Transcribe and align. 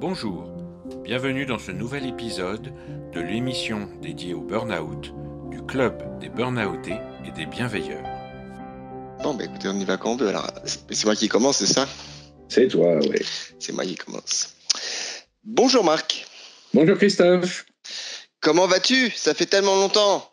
Bonjour, 0.00 0.52
bienvenue 1.04 1.46
dans 1.46 1.58
ce 1.58 1.70
nouvel 1.70 2.06
épisode 2.06 2.72
de 3.12 3.20
l'émission 3.20 3.88
dédiée 4.00 4.34
au 4.34 4.40
burn-out 4.40 5.14
du 5.50 5.62
club 5.62 6.18
des 6.18 6.28
burn-outés 6.28 6.98
et 7.24 7.30
des 7.30 7.46
bienveilleurs. 7.46 8.04
Bon, 9.22 9.34
bah 9.34 9.44
écoutez, 9.44 9.68
on 9.68 9.78
y 9.78 9.84
va 9.84 9.96
quand 9.96 10.10
on 10.10 10.16
veut. 10.16 10.28
Alors, 10.28 10.50
c'est 10.64 11.04
moi 11.04 11.14
qui 11.14 11.28
commence, 11.28 11.58
c'est 11.58 11.72
ça? 11.72 11.86
C'est 12.48 12.66
toi, 12.66 12.96
oui. 12.96 13.20
C'est 13.60 13.72
moi 13.72 13.84
qui 13.84 13.94
commence. 13.94 14.54
Bonjour 15.44 15.84
Marc. 15.84 16.26
Bonjour 16.74 16.98
Christophe. 16.98 17.64
Comment 18.40 18.66
vas-tu? 18.66 19.10
Ça 19.10 19.34
fait 19.34 19.46
tellement 19.46 19.76
longtemps. 19.76 20.31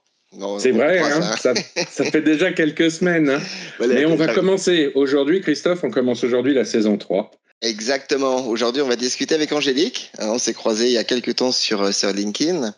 C'est 0.59 0.71
vrai, 0.71 1.00
hein, 1.00 1.21
ça. 1.38 1.54
ça, 1.89 2.05
fait 2.05 2.21
déjà 2.21 2.52
quelques 2.52 2.91
semaines. 2.91 3.30
Hein. 3.30 3.39
Mais 3.80 4.05
on 4.05 4.16
va 4.16 4.34
commencer 4.34 4.91
aujourd'hui, 4.94 5.41
Christophe, 5.41 5.84
on 5.84 5.89
commence 5.89 6.23
aujourd'hui 6.23 6.54
la 6.54 6.66
saison 6.66 6.98
3. 6.98 7.31
Exactement. 7.62 8.48
Aujourd'hui, 8.48 8.81
on 8.81 8.88
va 8.88 8.95
discuter 8.95 9.35
avec 9.35 9.52
Angélique. 9.52 10.12
Hein, 10.20 10.27
on 10.30 10.38
s'est 10.38 10.54
croisé 10.54 10.85
il 10.85 10.94
y 10.94 10.98
a 10.98 11.04
quelques 11.04 11.35
temps 11.35 11.52
sur, 11.52 11.81
euh, 11.81 11.91
sur 11.91 12.12
LinkedIn. 12.13 12.73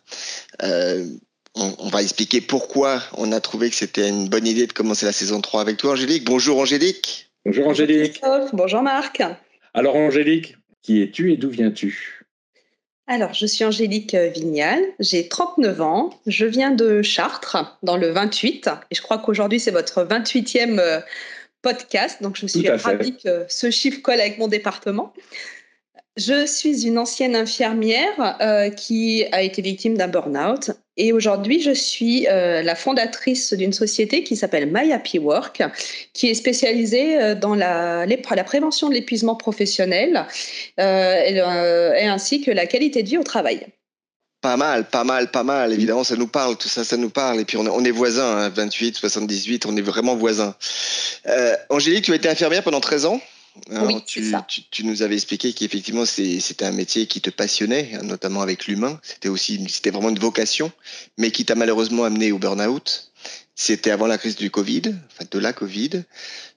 Euh, 0.63 1.05
on, 1.55 1.89
va 1.89 2.01
expliquer 2.01 2.39
pourquoi 2.39 3.03
on 3.17 3.33
a 3.33 3.41
trouvé 3.41 3.69
que 3.69 3.75
c'était 3.75 4.07
une 4.07 4.29
bonne 4.29 4.47
idée 4.47 4.67
de 4.67 4.73
commencer 4.73 5.05
la 5.05 5.11
saison 5.11 5.41
3 5.41 5.61
avec 5.61 5.77
toi, 5.77 5.91
Angélique. 5.91 6.23
Bonjour, 6.23 6.57
Angélique. 6.59 7.29
Bonjour, 7.45 7.67
Angélique. 7.67 8.21
Bonjour, 8.53 8.81
Marc. 8.81 9.21
Alors, 9.73 9.95
Angélique, 9.97 10.55
qui 10.81 11.01
es-tu 11.01 11.33
et 11.33 11.37
d'où 11.37 11.49
viens-tu? 11.49 12.20
Alors, 13.07 13.33
je 13.33 13.45
suis 13.45 13.65
Angélique 13.65 14.15
Vignal, 14.15 14.79
j'ai 14.99 15.27
39 15.27 15.81
ans, 15.81 16.09
je 16.27 16.45
viens 16.45 16.71
de 16.71 17.01
Chartres, 17.01 17.77
dans 17.83 17.97
le 17.97 18.09
28, 18.09 18.69
et 18.89 18.95
je 18.95 19.01
crois 19.01 19.17
qu'aujourd'hui 19.17 19.59
c'est 19.59 19.71
votre 19.71 20.05
28e 20.05 21.03
podcast. 21.61 22.21
Donc, 22.21 22.37
je 22.37 22.47
suis 22.47 22.69
ravie 22.69 23.17
que 23.17 23.45
ce 23.47 23.71
chiffre 23.71 24.01
colle 24.01 24.19
avec 24.19 24.37
mon 24.37 24.47
département. 24.47 25.13
Je 26.17 26.45
suis 26.45 26.85
une 26.85 26.97
ancienne 26.97 27.37
infirmière 27.37 28.37
euh, 28.41 28.69
qui 28.69 29.23
a 29.31 29.41
été 29.41 29.61
victime 29.61 29.97
d'un 29.97 30.09
burn-out 30.09 30.71
et 30.97 31.13
aujourd'hui 31.13 31.61
je 31.61 31.71
suis 31.71 32.27
euh, 32.27 32.61
la 32.61 32.75
fondatrice 32.75 33.53
d'une 33.53 33.71
société 33.71 34.21
qui 34.21 34.35
s'appelle 34.35 34.69
My 34.69 34.91
Happy 34.91 35.19
Work, 35.19 35.63
qui 36.13 36.27
est 36.29 36.33
spécialisée 36.33 37.17
euh, 37.17 37.33
dans 37.33 37.55
la, 37.55 38.05
la 38.05 38.43
prévention 38.43 38.89
de 38.89 38.93
l'épuisement 38.93 39.35
professionnel 39.35 40.25
et, 40.77 41.39
ainsi 41.39 42.41
que 42.41 42.51
la 42.51 42.65
qualité 42.65 43.03
de 43.03 43.09
vie 43.09 43.17
au 43.17 43.23
travail. 43.23 43.65
Pas 44.41 44.57
mal, 44.57 44.89
pas 44.89 45.05
mal, 45.05 45.31
pas 45.31 45.43
mal. 45.43 45.71
Évidemment, 45.71 46.03
ça 46.03 46.17
nous 46.17 46.27
parle, 46.27 46.57
tout 46.57 46.67
ça, 46.67 46.83
ça 46.83 46.97
nous 46.97 47.11
parle. 47.11 47.39
Et 47.39 47.45
puis, 47.45 47.57
on, 47.57 47.85
est 47.85 47.91
voisins, 47.91 48.37
hein, 48.37 48.49
28, 48.49 48.97
78, 48.97 49.67
on 49.67 49.77
est 49.77 49.81
vraiment 49.81 50.15
voisins. 50.15 50.55
Angélique, 51.69 52.05
tu 52.05 52.11
as 52.11 52.15
été 52.15 52.27
infirmière 52.27 52.63
pendant 52.63 52.81
13 52.81 53.05
ans? 53.05 53.21
Oui, 53.69 54.01
tu, 54.05 54.29
ça. 54.29 54.45
Tu, 54.47 54.85
nous 54.85 55.01
avais 55.01 55.15
expliqué 55.15 55.53
qu'effectivement 55.53 56.05
c'était 56.05 56.65
un 56.65 56.71
métier 56.71 57.05
qui 57.05 57.21
te 57.21 57.29
passionnait, 57.29 57.91
hein, 57.93 58.03
notamment 58.03 58.41
avec 58.41 58.67
l'humain. 58.67 58.99
C'était 59.03 59.29
aussi 59.29 59.63
c'était 59.69 59.91
vraiment 59.91 60.09
une 60.09 60.19
vocation, 60.19 60.71
mais 61.17 61.31
qui 61.31 61.45
t'a 61.45 61.55
malheureusement 61.55 62.05
amené 62.05 62.31
au 62.31 62.37
burn-out. 62.37 63.11
C'était 63.55 63.91
avant 63.91 64.07
la 64.07 64.17
crise 64.17 64.35
du 64.35 64.49
Covid, 64.49 64.95
enfin 65.11 65.25
de 65.29 65.39
la 65.39 65.53
Covid. 65.53 66.03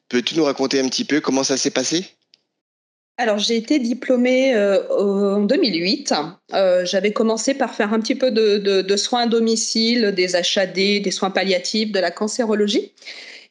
Peux-tu 0.09 0.37
nous 0.37 0.45
raconter 0.45 0.81
un 0.81 0.89
petit 0.89 1.05
peu 1.05 1.21
comment 1.21 1.45
ça 1.45 1.57
s'est 1.57 1.71
passé? 1.71 2.07
Alors, 3.17 3.39
j'ai 3.39 3.57
été 3.57 3.79
diplômée 3.79 4.55
euh, 4.57 4.89
en 4.89 5.43
2008. 5.43 6.15
Euh, 6.53 6.85
j'avais 6.85 7.13
commencé 7.13 7.55
par 7.55 7.73
faire 7.73 7.93
un 7.93 8.01
petit 8.01 8.17
peu 8.17 8.33
de, 8.33 8.97
soins 8.97 9.23
à 9.23 9.27
domicile, 9.27 10.13
des 10.17 10.35
HAD, 10.35 10.75
des 10.75 11.11
soins 11.13 11.31
palliatifs, 11.31 11.93
de 11.93 12.01
la 12.01 12.11
cancérologie. 12.11 12.93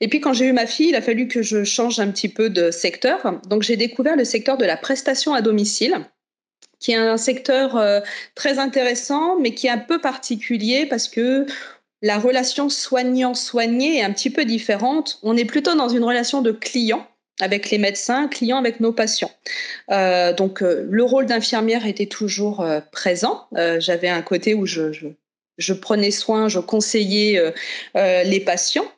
Et 0.04 0.10
puis, 0.10 0.20
quand 0.20 0.34
j'ai 0.34 0.48
eu 0.48 0.52
ma 0.52 0.66
fille, 0.66 0.90
il 0.90 0.96
a 0.96 1.02
fallu 1.02 1.30
que 1.30 1.42
je 1.42 1.64
change 1.64 2.02
un 2.02 2.12
petit 2.12 2.28
peu 2.28 2.50
de 2.50 2.72
secteur. 2.72 3.40
Donc, 3.48 3.64
j'ai 3.64 3.78
découvert 3.78 4.18
le 4.18 4.26
secteur 4.26 4.58
de 4.58 4.66
la 4.66 4.76
prestation 4.76 5.34
à 5.34 5.42
domicile 5.42 5.98
qui 6.78 6.92
est 6.92 6.96
un 6.96 7.16
secteur 7.16 7.78
euh, 7.78 8.02
très 8.36 8.60
intéressant, 8.60 9.40
mais 9.40 9.54
qui 9.54 9.68
est 9.68 9.70
un 9.70 9.78
peu 9.78 10.02
particulier 10.02 10.86
parce 10.86 11.08
que 11.08 11.46
la 12.02 12.20
relation 12.20 12.68
soignant-soigné 12.68 14.00
est 14.00 14.02
un 14.02 14.12
petit 14.12 14.30
peu 14.30 14.44
différente. 14.44 15.20
On 15.24 15.38
est 15.38 15.46
plutôt 15.46 15.74
dans 15.74 15.88
une 15.88 16.04
relation 16.04 16.42
de 16.42 16.52
client 16.52 17.08
avec 17.40 17.72
les 17.72 17.78
médecins, 17.78 18.28
clients, 18.28 18.58
avec 18.58 18.82
nos 18.82 18.92
patients. 18.92 19.32
Euh, 19.90 20.34
donc 20.34 20.62
euh, 20.62 20.86
le 20.90 21.04
rôle 21.06 21.28
d'infirmière 21.28 21.86
était 21.86 22.08
toujours 22.08 22.68
présent. 22.92 23.48
J'avais 23.80 24.10
un 24.10 24.22
côté 24.22 24.54
où 24.54 24.66
je, 24.66 25.74
prenais 25.80 26.12
soin, 26.12 26.50
je 26.50 26.60
conseillais 26.60 27.54
les 27.96 28.40
patients. 28.42 28.92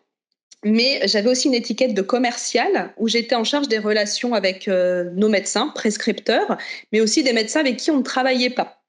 Mais 0.66 1.00
j'avais 1.08 1.30
aussi 1.30 1.48
une 1.48 1.54
étiquette 1.54 1.94
de 1.94 2.02
commercial 2.02 2.94
où 2.98 3.08
j'étais 3.08 3.36
en 3.36 3.44
charge 3.44 3.68
des 3.68 3.78
relations 3.78 4.34
avec 4.34 4.68
nos 4.68 5.30
médecins, 5.30 5.72
prescripteurs, 5.76 6.58
mais 6.92 7.02
aussi 7.02 7.24
des 7.24 7.34
médecins 7.34 7.60
avec 7.62 7.78
qui 7.78 7.92
on 7.92 7.98
ne 7.98 8.04
travaillait 8.04 8.50
pas. 8.50 8.82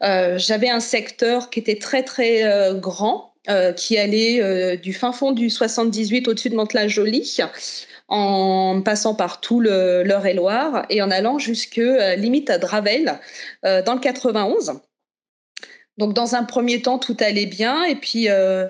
j'avais 0.00 0.70
un 0.70 0.80
secteur 0.80 1.50
qui 1.50 1.60
était 1.60 1.78
très 1.78 2.02
très 2.02 2.72
grand, 2.80 3.34
qui 3.76 3.98
allait 3.98 4.78
du 4.78 4.94
fin 4.94 5.12
fond 5.12 5.32
du 5.32 5.50
78 5.50 6.26
au-dessus 6.26 6.48
de 6.48 6.56
Mantes-la-Jolie 6.56 7.42
en 8.10 8.82
passant 8.82 9.14
par 9.14 9.40
tout 9.40 9.60
le 9.60 10.02
l'Eure-et-Loire 10.02 10.84
et 10.90 11.00
en 11.00 11.10
allant 11.10 11.38
jusque 11.38 11.78
euh, 11.78 12.16
limite 12.16 12.50
à 12.50 12.58
Dravel 12.58 13.18
euh, 13.64 13.82
dans 13.82 13.94
le 13.94 14.00
91. 14.00 14.80
Donc 15.96 16.12
dans 16.12 16.34
un 16.34 16.42
premier 16.42 16.82
temps, 16.82 16.98
tout 16.98 17.16
allait 17.20 17.46
bien 17.46 17.84
et 17.84 17.94
puis 17.94 18.28
euh, 18.28 18.66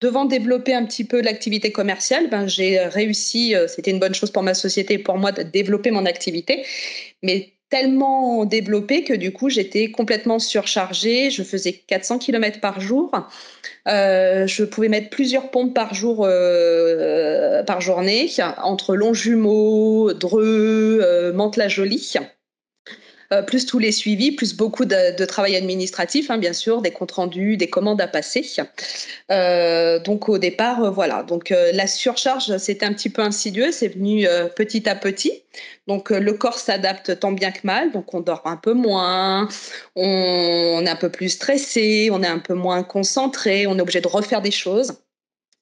devant 0.00 0.24
développer 0.24 0.74
un 0.74 0.84
petit 0.84 1.04
peu 1.04 1.20
l'activité 1.20 1.72
commerciale, 1.72 2.28
ben, 2.30 2.46
j'ai 2.46 2.78
réussi, 2.78 3.54
c'était 3.68 3.90
une 3.90 3.98
bonne 3.98 4.14
chose 4.14 4.30
pour 4.30 4.42
ma 4.42 4.54
société 4.54 4.94
et 4.94 4.98
pour 4.98 5.16
moi 5.18 5.32
de 5.32 5.42
développer 5.42 5.90
mon 5.90 6.06
activité, 6.06 6.64
mais 7.22 7.56
tellement 7.68 8.44
développé 8.44 9.02
que 9.02 9.12
du 9.12 9.32
coup 9.32 9.48
j'étais 9.48 9.90
complètement 9.90 10.38
surchargée. 10.38 11.30
Je 11.30 11.42
faisais 11.42 11.72
400 11.72 12.18
km 12.18 12.60
par 12.60 12.80
jour. 12.80 13.10
Euh, 13.88 14.46
je 14.46 14.64
pouvais 14.64 14.88
mettre 14.88 15.10
plusieurs 15.10 15.50
pompes 15.50 15.74
par 15.74 15.94
jour, 15.94 16.24
euh, 16.24 17.62
par 17.64 17.80
journée, 17.80 18.30
entre 18.62 18.94
Longjumeau, 18.94 20.12
Dreux, 20.12 21.00
euh, 21.02 21.32
Mantes-la-Jolie. 21.32 22.14
Euh, 23.32 23.42
plus 23.42 23.66
tous 23.66 23.78
les 23.78 23.92
suivis, 23.92 24.32
plus 24.32 24.54
beaucoup 24.54 24.84
de, 24.84 25.24
travail 25.24 25.56
administratif, 25.56 26.30
hein, 26.30 26.38
bien 26.38 26.52
sûr, 26.52 26.80
des 26.80 26.92
comptes 26.92 27.12
rendus, 27.12 27.56
des 27.56 27.68
commandes 27.68 28.00
à 28.00 28.06
passer. 28.06 28.46
Euh, 29.30 29.98
donc 29.98 30.28
au 30.28 30.38
départ, 30.38 30.84
euh, 30.84 30.90
voilà. 30.90 31.22
Donc 31.24 31.50
la 31.50 31.86
surcharge, 31.86 32.56
c'était 32.58 32.86
un 32.86 32.92
petit 32.92 33.10
peu 33.10 33.22
insidieux, 33.22 33.72
c'est 33.72 33.88
venu 33.88 34.26
petit 34.54 34.88
à 34.88 34.94
petit. 34.94 35.42
Donc 35.86 36.10
le 36.10 36.32
corps 36.34 36.58
s'adapte 36.58 37.18
tant 37.18 37.32
bien 37.32 37.50
que 37.50 37.60
mal, 37.64 37.92
donc 37.92 38.14
on 38.14 38.20
dort 38.20 38.42
un 38.44 38.56
peu 38.56 38.72
moins, 38.72 39.48
on, 39.96 40.84
est 40.84 40.88
un 40.88 40.96
peu 40.96 41.10
plus 41.10 41.30
stressé, 41.30 42.10
on 42.12 42.22
est 42.22 42.28
un 42.28 42.38
peu 42.38 42.54
moins 42.54 42.82
concentré, 42.82 43.66
on 43.66 43.78
est 43.78 43.80
obligé 43.80 44.00
de 44.00 44.08
refaire 44.08 44.42
des 44.42 44.50
choses. 44.50 44.94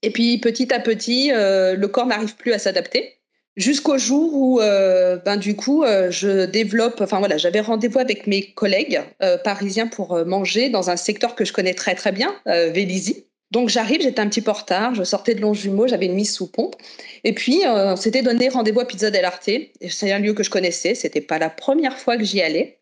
Et 0.02 0.10
puis 0.10 0.38
petit 0.38 0.72
à 0.72 0.80
petit, 0.80 1.30
le 1.32 1.86
corps 1.86 2.06
n'arrive 2.06 2.36
plus 2.36 2.52
à 2.52 2.58
s'adapter. 2.58 3.20
Jusqu'au 3.56 3.98
jour 3.98 4.34
où, 4.34 4.60
euh, 4.60 5.16
ben, 5.16 5.36
du 5.36 5.54
coup, 5.54 5.84
euh, 5.84 6.10
je 6.10 6.44
développe, 6.44 7.00
enfin 7.00 7.20
voilà, 7.20 7.36
j'avais 7.36 7.60
rendez-vous 7.60 8.00
avec 8.00 8.26
mes 8.26 8.50
collègues 8.50 9.00
euh, 9.22 9.38
parisiens 9.38 9.86
pour 9.86 10.26
manger 10.26 10.70
dans 10.70 10.90
un 10.90 10.96
secteur 10.96 11.36
que 11.36 11.44
je 11.44 11.52
connais 11.52 11.74
très 11.74 11.94
très 11.94 12.10
bien, 12.10 12.34
Vélizy. 12.46 13.26
Donc 13.52 13.68
j'arrive, 13.68 14.00
j'étais 14.02 14.20
un 14.20 14.28
petit 14.28 14.40
peu 14.40 14.50
en 14.50 14.54
retard, 14.54 14.96
je 14.96 15.04
sortais 15.04 15.36
de 15.36 15.40
Longjumeau, 15.40 15.86
j'avais 15.86 16.06
une 16.06 16.14
mise 16.14 16.34
sous 16.34 16.50
pompe. 16.50 16.74
Et 17.22 17.32
puis, 17.32 17.60
on 17.64 17.94
s'était 17.94 18.22
donné 18.22 18.48
rendez-vous 18.48 18.80
à 18.80 18.84
Pizza 18.86 19.12
del 19.12 19.24
Arte. 19.24 19.50
C'est 19.88 20.10
un 20.10 20.18
lieu 20.18 20.34
que 20.34 20.42
je 20.42 20.50
connaissais, 20.50 20.96
c'était 20.96 21.20
pas 21.20 21.38
la 21.38 21.50
première 21.50 21.96
fois 21.96 22.16
que 22.16 22.24
j'y 22.24 22.42
allais. 22.42 22.80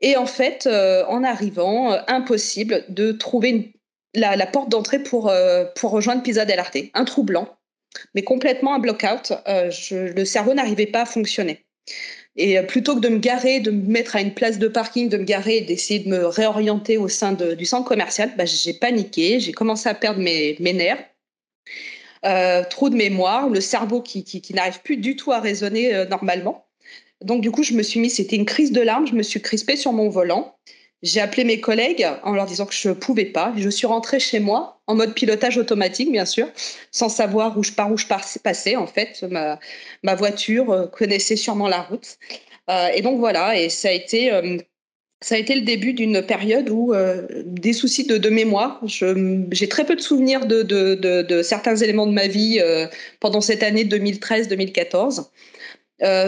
Et 0.00 0.16
en 0.16 0.26
fait, 0.26 0.66
en 0.66 1.22
arrivant, 1.22 1.96
impossible 2.08 2.84
de 2.88 3.12
trouver 3.12 3.74
la, 4.14 4.46
porte 4.46 4.68
d'entrée 4.70 4.98
pour, 4.98 5.32
pour 5.76 5.90
rejoindre 5.92 6.24
Pizza 6.24 6.44
del 6.44 6.58
Arte. 6.58 6.78
Un 6.94 7.04
trou 7.04 7.22
blanc 7.22 7.48
mais 8.14 8.22
complètement 8.22 8.74
un 8.74 8.78
block-out. 8.78 9.32
Euh, 9.48 9.70
le 9.90 10.24
cerveau 10.24 10.54
n'arrivait 10.54 10.86
pas 10.86 11.02
à 11.02 11.06
fonctionner. 11.06 11.64
Et 12.36 12.58
euh, 12.58 12.62
plutôt 12.62 12.94
que 12.94 13.00
de 13.00 13.08
me 13.08 13.18
garer, 13.18 13.60
de 13.60 13.70
me 13.70 13.86
mettre 13.86 14.16
à 14.16 14.20
une 14.20 14.34
place 14.34 14.58
de 14.58 14.68
parking, 14.68 15.08
de 15.08 15.16
me 15.16 15.24
garer 15.24 15.58
et 15.58 15.60
d'essayer 15.62 16.00
de 16.00 16.08
me 16.08 16.26
réorienter 16.26 16.96
au 16.96 17.08
sein 17.08 17.32
du 17.32 17.64
centre 17.64 17.86
commercial, 17.88 18.32
bah, 18.36 18.44
j'ai 18.46 18.74
paniqué, 18.74 19.40
j'ai 19.40 19.52
commencé 19.52 19.88
à 19.88 19.94
perdre 19.94 20.20
mes, 20.20 20.56
nerfs. 20.60 21.04
Euh, 22.26 22.62
trop 22.68 22.90
de 22.90 22.96
mémoire, 22.96 23.48
le 23.48 23.60
cerveau 23.60 24.02
qui, 24.02 24.42
n'arrive 24.54 24.80
plus 24.82 24.98
du 24.98 25.16
tout 25.16 25.32
à 25.32 25.40
raisonner 25.40 26.04
normalement. 26.08 26.66
Donc 27.22 27.42
du 27.42 27.50
coup, 27.50 27.62
je 27.62 27.74
me 27.74 27.82
suis 27.82 28.00
mis, 28.00 28.10
c'était 28.10 28.36
une 28.36 28.46
crise 28.46 28.72
de 28.72 28.80
larmes, 28.80 29.06
je 29.06 29.14
me 29.14 29.22
suis 29.22 29.42
crispée 29.42 29.76
sur 29.76 29.92
mon 29.92 30.08
volant. 30.08 30.56
J'ai 31.02 31.20
appelé 31.20 31.44
mes 31.44 31.60
collègues 31.60 32.06
en 32.24 32.32
leur 32.32 32.44
disant 32.44 32.66
que 32.66 32.74
je 32.74 32.90
ne 32.90 32.94
pouvais 32.94 33.24
pas. 33.24 33.54
Je 33.56 33.70
suis 33.70 33.86
rentrée 33.86 34.20
chez 34.20 34.38
moi 34.38 34.82
en 34.86 34.94
mode 34.94 35.14
pilotage 35.14 35.56
automatique, 35.56 36.12
bien 36.12 36.26
sûr, 36.26 36.48
sans 36.90 37.08
savoir 37.08 37.56
où 37.56 37.62
je 37.62 37.72
pars, 37.72 37.90
où 37.90 37.96
je 37.96 38.06
passais. 38.42 38.76
En 38.76 38.86
fait, 38.86 39.24
ma, 40.02 40.14
voiture 40.14 40.70
euh, 40.70 40.86
connaissait 40.86 41.36
sûrement 41.36 41.68
la 41.68 41.80
route. 41.82 42.18
Euh, 42.68 42.88
et 42.94 43.00
donc 43.00 43.18
voilà, 43.18 43.58
et 43.58 43.70
ça 43.70 43.88
a 43.88 43.92
été, 43.92 44.30
euh, 44.30 44.58
ça 45.22 45.36
a 45.36 45.38
été 45.38 45.54
le 45.54 45.62
début 45.62 45.94
d'une 45.94 46.20
période 46.22 46.68
où 46.68 46.92
des 47.46 47.72
soucis 47.72 48.06
de, 48.06 48.18
de 48.18 48.28
mémoire. 48.28 48.80
J'ai 48.86 49.68
très 49.68 49.84
peu 49.86 49.96
de 49.96 50.02
souvenirs 50.02 50.44
de, 50.46 50.62
de, 50.62 51.42
certains 51.42 51.76
éléments 51.76 52.06
de 52.06 52.12
ma 52.12 52.26
vie 52.26 52.60
pendant 53.20 53.40
cette 53.40 53.62
année 53.62 53.84
2013-2014. 53.84 55.28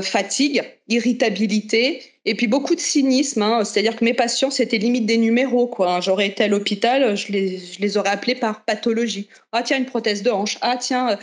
fatigue, 0.02 0.62
irritabilité, 0.88 2.11
et 2.24 2.34
puis 2.34 2.46
beaucoup 2.46 2.74
de 2.74 2.80
cynisme. 2.80 3.42
Hein. 3.42 3.64
C'est-à-dire 3.64 3.96
que 3.96 4.04
mes 4.04 4.14
patients, 4.14 4.50
c'était 4.50 4.78
limite 4.78 5.06
des 5.06 5.16
numéros. 5.16 5.66
Quoi. 5.66 6.00
J'aurais 6.00 6.26
été 6.28 6.44
à 6.44 6.48
l'hôpital, 6.48 7.16
je 7.16 7.32
les, 7.32 7.96
aurais 7.96 8.10
appelés 8.10 8.34
par 8.34 8.64
pathologie. 8.64 9.28
Ah 9.52 9.62
tiens, 9.62 9.78
une 9.78 9.86
prothèse 9.86 10.22
de 10.22 10.30
hanche. 10.30 10.58
Ah 10.60 10.76
tiens. 10.76 11.18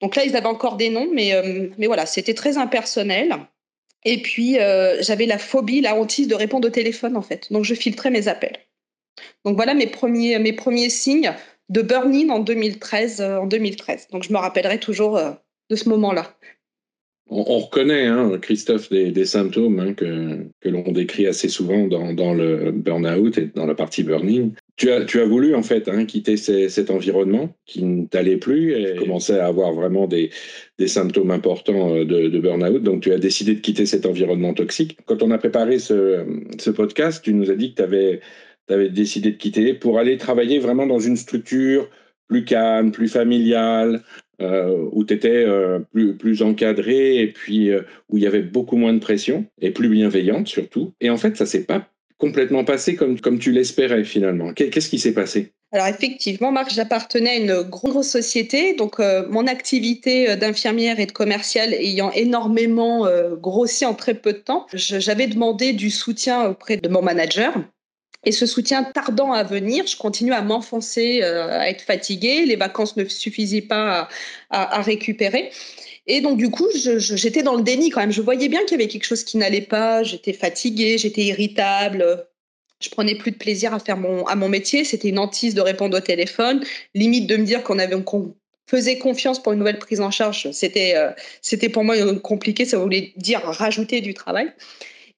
Donc 0.00 0.16
là, 0.16 0.24
ils 0.24 0.36
avaient 0.36 0.46
encore 0.46 0.76
des 0.76 0.88
noms, 0.88 1.08
mais, 1.12 1.34
mais 1.78 1.86
voilà, 1.86 2.06
c'était 2.06 2.34
très 2.34 2.58
impersonnel. 2.58 3.36
Et 4.04 4.22
puis, 4.22 4.56
j'avais 5.00 5.26
la 5.26 5.38
phobie, 5.38 5.80
la 5.80 5.94
hantise 5.94 6.28
de 6.28 6.34
répondre 6.34 6.68
au 6.68 6.70
téléphone, 6.70 7.16
en 7.16 7.22
fait. 7.22 7.52
Donc, 7.52 7.64
je 7.64 7.74
filtrais 7.74 8.10
mes 8.10 8.28
appels. 8.28 8.56
Donc, 9.44 9.56
voilà 9.56 9.74
mes 9.74 9.88
premiers, 9.88 10.38
mes 10.38 10.54
premiers 10.54 10.88
signes 10.88 11.34
de 11.68 11.82
burn-in 11.82 12.30
en 12.30 12.38
2013, 12.38 13.20
en 13.20 13.46
2013. 13.46 14.08
Donc, 14.10 14.22
je 14.22 14.32
me 14.32 14.38
rappellerai 14.38 14.80
toujours 14.80 15.20
de 15.70 15.76
ce 15.76 15.88
moment-là. 15.90 16.34
On, 17.32 17.60
reconnaît, 17.60 18.06
hein, 18.06 18.38
Christophe, 18.42 18.90
des, 18.90 19.24
symptômes 19.24 19.78
hein, 19.78 19.94
que, 19.94 20.46
que 20.60 20.68
l'on 20.68 20.90
décrit 20.90 21.28
assez 21.28 21.48
souvent 21.48 21.86
dans, 21.86 22.12
dans 22.12 22.34
le 22.34 22.72
burn-out 22.72 23.38
et 23.38 23.46
dans 23.54 23.66
la 23.66 23.76
partie 23.76 24.02
burning. 24.02 24.52
Tu 24.76 24.90
as, 24.90 25.04
tu 25.04 25.20
as 25.20 25.26
voulu, 25.26 25.54
en 25.54 25.62
fait, 25.62 25.88
hein, 25.88 26.06
quitter 26.06 26.36
cet 26.36 26.90
environnement 26.90 27.54
qui 27.66 27.84
ne 27.84 28.06
t'allait 28.06 28.36
plus 28.36 28.72
et 28.72 28.96
commençais 28.96 29.38
à 29.38 29.46
avoir 29.46 29.72
vraiment 29.72 30.08
des, 30.08 30.30
des 30.78 30.88
symptômes 30.88 31.30
importants 31.30 31.94
euh, 31.94 32.04
de, 32.04 32.26
de 32.26 32.38
burn-out. 32.40 32.82
Donc, 32.82 33.02
tu 33.02 33.12
as 33.12 33.18
décidé 33.18 33.54
de 33.54 33.60
quitter 33.60 33.86
cet 33.86 34.06
environnement 34.06 34.52
toxique. 34.52 34.98
Quand 35.06 35.22
on 35.22 35.30
a 35.30 35.38
préparé 35.38 35.78
ce, 35.78 36.24
ce 36.58 36.70
podcast, 36.70 37.22
tu 37.22 37.32
nous 37.32 37.48
as 37.48 37.54
dit 37.54 37.70
que 37.70 37.76
tu 37.76 37.82
avais, 37.82 38.20
avais 38.68 38.88
décidé 38.88 39.30
de 39.30 39.36
quitter 39.36 39.72
pour 39.74 40.00
aller 40.00 40.16
travailler 40.16 40.58
vraiment 40.58 40.86
dans 40.86 40.98
une 40.98 41.16
structure 41.16 41.88
plus 42.26 42.44
calme, 42.44 42.90
plus 42.90 43.08
familiale, 43.08 44.02
euh, 44.40 44.88
où 44.92 45.04
tu 45.04 45.14
étais 45.14 45.44
euh, 45.44 45.80
plus, 45.92 46.16
plus 46.16 46.42
encadré 46.42 47.18
et 47.18 47.26
puis 47.26 47.70
euh, 47.70 47.82
où 48.08 48.16
il 48.16 48.22
y 48.22 48.26
avait 48.26 48.42
beaucoup 48.42 48.76
moins 48.76 48.94
de 48.94 48.98
pression 48.98 49.44
et 49.60 49.70
plus 49.70 49.88
bienveillante 49.88 50.48
surtout. 50.48 50.92
Et 51.00 51.10
en 51.10 51.18
fait, 51.18 51.36
ça 51.36 51.44
s'est 51.44 51.64
pas 51.64 51.86
complètement 52.16 52.64
passé 52.64 52.96
comme, 52.96 53.20
comme 53.20 53.38
tu 53.38 53.52
l'espérais 53.52 54.04
finalement. 54.04 54.52
Qu'est-ce 54.54 54.88
qui 54.88 54.98
s'est 54.98 55.12
passé? 55.12 55.52
Alors 55.72 55.86
effectivement, 55.86 56.52
Marc, 56.52 56.72
j'appartenais 56.72 57.30
à 57.30 57.36
une 57.36 57.62
grosse 57.62 58.08
société, 58.08 58.74
donc 58.74 58.98
mon 58.98 59.46
activité 59.46 60.36
d'infirmière 60.36 60.98
et 60.98 61.06
de 61.06 61.12
commerciale 61.12 61.72
ayant 61.72 62.10
énormément 62.10 63.06
grossi 63.40 63.86
en 63.86 63.94
très 63.94 64.14
peu 64.14 64.32
de 64.32 64.38
temps, 64.38 64.66
j'avais 64.74 65.28
demandé 65.28 65.72
du 65.72 65.88
soutien 65.88 66.50
auprès 66.50 66.76
de 66.76 66.88
mon 66.88 67.00
manager 67.00 67.54
et 68.24 68.32
ce 68.32 68.44
soutien 68.44 68.84
tardant 68.84 69.32
à 69.32 69.42
venir, 69.42 69.86
je 69.86 69.96
continue 69.96 70.32
à 70.32 70.42
m'enfoncer, 70.42 71.20
euh, 71.22 71.58
à 71.58 71.70
être 71.70 71.82
fatiguée. 71.82 72.44
Les 72.44 72.56
vacances 72.56 72.96
ne 72.96 73.04
suffisaient 73.06 73.62
pas 73.62 74.08
à, 74.50 74.82
récupérer. 74.82 75.50
Et 76.06 76.20
donc, 76.20 76.36
du 76.36 76.50
coup, 76.50 76.66
j'étais 76.74 77.42
dans 77.42 77.54
le 77.54 77.62
déni 77.62 77.90
quand 77.90 78.00
même. 78.00 78.12
Je 78.12 78.20
voyais 78.20 78.48
bien 78.48 78.60
qu'il 78.64 78.72
y 78.72 78.74
avait 78.74 78.88
quelque 78.88 79.04
chose 79.04 79.24
qui 79.24 79.38
n'allait 79.38 79.60
pas. 79.62 80.02
J'étais 80.02 80.32
fatiguée, 80.34 80.98
j'étais 80.98 81.22
irritable. 81.22 82.26
Je 82.80 82.90
prenais 82.90 83.14
plus 83.14 83.30
de 83.30 83.36
plaisir 83.36 83.72
à 83.72 83.78
faire 83.78 83.96
mon, 83.96 84.26
à 84.26 84.34
mon 84.36 84.48
métier. 84.48 84.84
C'était 84.84 85.08
une 85.08 85.18
hantise 85.18 85.54
de 85.54 85.60
répondre 85.60 85.96
au 85.96 86.00
téléphone. 86.00 86.62
Limite 86.94 87.26
de 87.26 87.36
me 87.36 87.44
dire 87.44 87.62
qu'on 87.62 87.78
avait, 87.78 88.02
qu'on 88.02 88.34
faisait 88.66 88.98
confiance 88.98 89.42
pour 89.42 89.52
une 89.52 89.60
nouvelle 89.60 89.78
prise 89.78 90.00
en 90.00 90.10
charge. 90.10 90.50
C'était, 90.52 90.94
euh, 90.96 91.10
c'était 91.40 91.68
pour 91.70 91.84
moi 91.84 91.96
compliqué. 92.16 92.66
Ça 92.66 92.78
voulait 92.78 93.12
dire 93.16 93.40
rajouter 93.44 94.00
du 94.02 94.12
travail. 94.12 94.52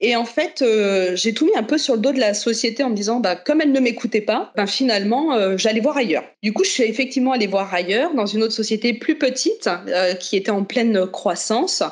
Et 0.04 0.16
en 0.16 0.24
fait, 0.24 0.62
euh, 0.62 1.14
j'ai 1.14 1.32
tout 1.32 1.46
mis 1.46 1.56
un 1.56 1.62
peu 1.62 1.78
sur 1.78 1.94
le 1.94 2.00
dos 2.00 2.10
de 2.10 2.18
la 2.18 2.34
société 2.34 2.82
en 2.82 2.90
me 2.90 2.96
disant, 2.96 3.20
bah, 3.20 3.36
comme 3.36 3.60
elle 3.60 3.70
ne 3.70 3.78
m'écoutait 3.78 4.20
pas, 4.20 4.52
ben 4.56 4.66
finalement, 4.66 5.32
euh, 5.32 5.56
j'allais 5.56 5.80
voir 5.80 5.96
ailleurs. 5.96 6.24
Du 6.42 6.52
coup, 6.52 6.64
je 6.64 6.70
suis 6.70 6.82
effectivement 6.82 7.30
allée 7.30 7.46
voir 7.46 7.72
ailleurs, 7.72 8.12
dans 8.12 8.26
une 8.26 8.42
autre 8.42 8.52
société 8.52 8.94
plus 8.94 9.16
petite, 9.16 9.70
euh, 9.86 10.14
qui 10.14 10.36
était 10.36 10.50
en 10.50 10.64
pleine 10.64 11.06
croissance, 11.06 11.84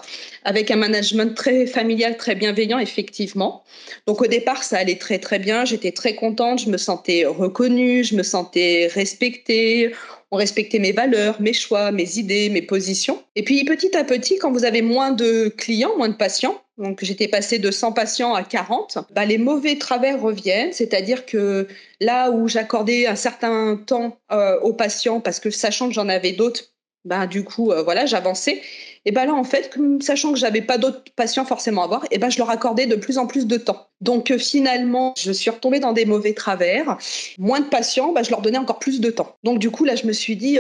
avec 0.43 0.73
un 0.73 0.77
management 0.77 1.37
très 1.37 1.67
familial, 1.67 2.17
très 2.17 2.35
bienveillant, 2.35 2.81
effectivement. 2.81 3.63
Donc 4.09 4.21
au 4.21 4.27
départ, 4.27 4.65
ça 4.65 4.79
allait 4.79 4.99
très 4.99 5.21
très 5.21 5.39
bien. 5.39 5.65
J'étais 5.65 5.93
très 5.93 6.17
contente, 6.17 6.63
je 6.63 6.69
me 6.69 6.79
sentais 6.79 7.25
reconnue, 7.27 8.03
je 8.03 8.17
me 8.17 8.25
sentais 8.25 8.91
respectée 8.93 9.93
on 10.33 10.37
respectait 10.37 10.79
mes 10.79 10.93
valeurs, 10.93 11.41
mes 11.41 11.53
choix, 11.53 11.91
mes 11.91 12.19
idées, 12.19 12.51
mes 12.51 12.63
positions. 12.63 13.23
Et 13.35 13.43
puis 13.43 13.65
petit 13.65 13.97
à 13.97 14.05
petit, 14.05 14.39
quand 14.39 14.53
vous 14.53 14.65
avez 14.65 14.81
moins 14.81 15.11
de 15.11 15.49
clients, 15.49 15.97
moins 15.97 16.09
de 16.09 16.15
patients, 16.15 16.61
donc 16.81 17.05
j'étais 17.05 17.29
passée 17.29 17.59
de 17.59 17.71
100 17.71 17.93
patients 17.93 18.35
à 18.35 18.43
40, 18.43 18.99
bah, 19.13 19.27
les 19.27 19.39
mauvais 19.39 19.77
travers 19.77 20.21
reviennent, 20.21 20.73
c'est-à-dire 20.73 21.27
que 21.27 21.69
là 22.01 22.31
où 22.31 22.49
j'accordais 22.49 23.07
un 23.07 23.17
certain 23.17 23.77
temps 23.77 24.17
euh, 24.33 24.59
aux 24.61 24.73
patients, 24.73 25.21
parce 25.21 25.41
que 25.41 25.51
sachant 25.51 25.89
que 25.89 25.95
j'en 25.95 26.09
avais 26.09 26.33
d'autres, 26.33 26.65
bah, 27.05 27.27
du 27.27 27.45
coup, 27.45 27.71
euh, 27.71 27.83
voilà, 27.83 28.07
j'avançais. 28.07 28.61
Et 29.07 29.13
ben 29.13 29.25
là, 29.25 29.33
en 29.33 29.45
fait, 29.45 29.75
sachant 30.01 30.33
que 30.33 30.39
j'avais 30.39 30.61
pas 30.61 30.77
d'autres 30.77 31.03
patients 31.17 31.47
forcément 31.47 31.83
à 31.83 31.87
voir, 31.87 32.05
et 32.11 32.19
ben 32.19 32.31
je 32.31 32.39
leur 32.39 32.51
accordais 32.51 32.87
de 32.87 32.97
plus 32.97 33.17
en 33.17 33.27
plus 33.27 33.47
de 33.47 33.57
temps. 33.57 33.89
Donc 34.01 34.31
euh, 34.31 34.39
finalement, 34.39 35.15
je 35.19 35.33
suis 35.33 35.51
retombée 35.51 35.81
dans 35.81 35.93
des 35.93 36.05
mauvais 36.05 36.35
travers. 36.35 36.99
Moins 37.39 37.61
de 37.61 37.67
patients, 37.67 38.13
ben, 38.13 38.23
je 38.23 38.31
leur 38.31 38.43
donnais 38.43 38.59
encore 38.59 38.79
plus 38.79 39.01
de 39.01 39.11
temps. 39.11 39.37
Donc 39.45 39.59
du 39.59 39.71
coup, 39.71 39.85
là, 39.85 39.97
je 39.97 40.07
me 40.07 40.13
suis 40.13 40.37
dit, 40.37 40.59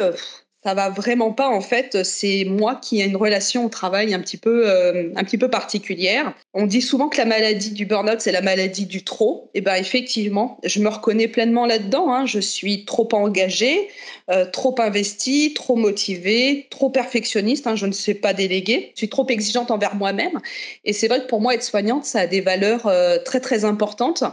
ça 0.63 0.75
va 0.75 0.91
vraiment 0.91 1.33
pas 1.33 1.49
en 1.49 1.61
fait. 1.61 2.05
C'est 2.05 2.45
moi 2.45 2.75
qui 2.75 3.01
ai 3.01 3.05
une 3.05 3.17
relation 3.17 3.65
au 3.65 3.69
travail 3.69 4.13
un 4.13 4.21
petit 4.21 4.37
peu, 4.37 4.69
euh, 4.69 5.11
un 5.17 5.25
petit 5.25 5.39
peu 5.39 5.49
particulière. 5.49 6.35
On 6.53 6.67
dit 6.67 6.83
souvent 6.83 7.09
que 7.09 7.17
la 7.17 7.25
maladie 7.25 7.71
du 7.71 7.87
burn-out 7.87 8.21
c'est 8.21 8.33
la 8.33 8.43
maladie 8.43 8.87
du 8.87 9.03
trop. 9.03 9.51
Et 9.55 9.63
ben 9.63 9.77
effectivement, 9.77 10.59
je 10.65 10.81
me 10.81 10.89
reconnais 10.89 11.29
pleinement 11.29 11.67
là-dedans. 11.67 12.13
Hein. 12.13 12.27
Je 12.27 12.41
suis 12.41 12.85
trop 12.85 13.09
engagée, 13.13 13.89
euh, 14.31 14.45
trop 14.45 14.75
investie, 14.81 15.55
trop 15.55 15.77
motivée, 15.77 16.67
trop 16.71 16.91
perfectionniste. 16.91 17.67
Hein. 17.67 17.77
Je 17.77 17.87
ne 17.87 17.93
sais 17.93 18.15
pas 18.15 18.35
déléguer. 18.35 18.93
Je 18.95 19.01
suis 19.01 19.09
trop 19.09 19.27
exigeante 19.29 19.71
envers 19.71 19.95
moi-même. 19.95 20.41
Et 20.85 20.93
c'est 20.93 21.09
vrai 21.09 21.21
que 21.21 21.27
pour 21.27 21.41
moi 21.41 21.55
être 21.55 21.63
soignante 21.63 22.05
ça 22.05 22.21
a 22.21 22.27
des 22.27 22.41
valeurs 22.41 22.87
euh, 22.87 23.19
très 23.25 23.41
très 23.41 23.65
importantes 23.65 24.25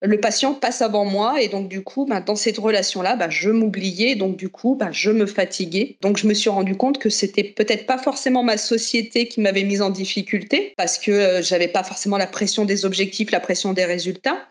le 0.00 0.20
patient 0.20 0.54
passe 0.54 0.80
avant 0.80 1.04
moi 1.04 1.42
et 1.42 1.48
donc 1.48 1.68
du 1.68 1.82
coup, 1.82 2.04
bah, 2.04 2.20
dans 2.20 2.36
cette 2.36 2.58
relation-là, 2.58 3.16
bah, 3.16 3.30
je 3.30 3.50
m'oubliais, 3.50 4.14
donc 4.14 4.36
du 4.36 4.48
coup, 4.48 4.76
bah, 4.76 4.90
je 4.92 5.10
me 5.10 5.26
fatiguais. 5.26 5.96
Donc 6.00 6.18
je 6.18 6.26
me 6.26 6.34
suis 6.34 6.50
rendu 6.50 6.76
compte 6.76 6.98
que 6.98 7.10
c'était 7.10 7.42
peut-être 7.42 7.86
pas 7.86 7.98
forcément 7.98 8.42
ma 8.44 8.56
société 8.56 9.26
qui 9.26 9.40
m'avait 9.40 9.64
mise 9.64 9.82
en 9.82 9.90
difficulté 9.90 10.72
parce 10.76 10.98
que 10.98 11.10
euh, 11.10 11.42
j'avais 11.42 11.68
pas 11.68 11.82
forcément 11.82 12.16
la 12.16 12.28
pression 12.28 12.64
des 12.64 12.84
objectifs, 12.84 13.30
la 13.30 13.40
pression 13.40 13.72
des 13.72 13.84
résultats. 13.84 14.46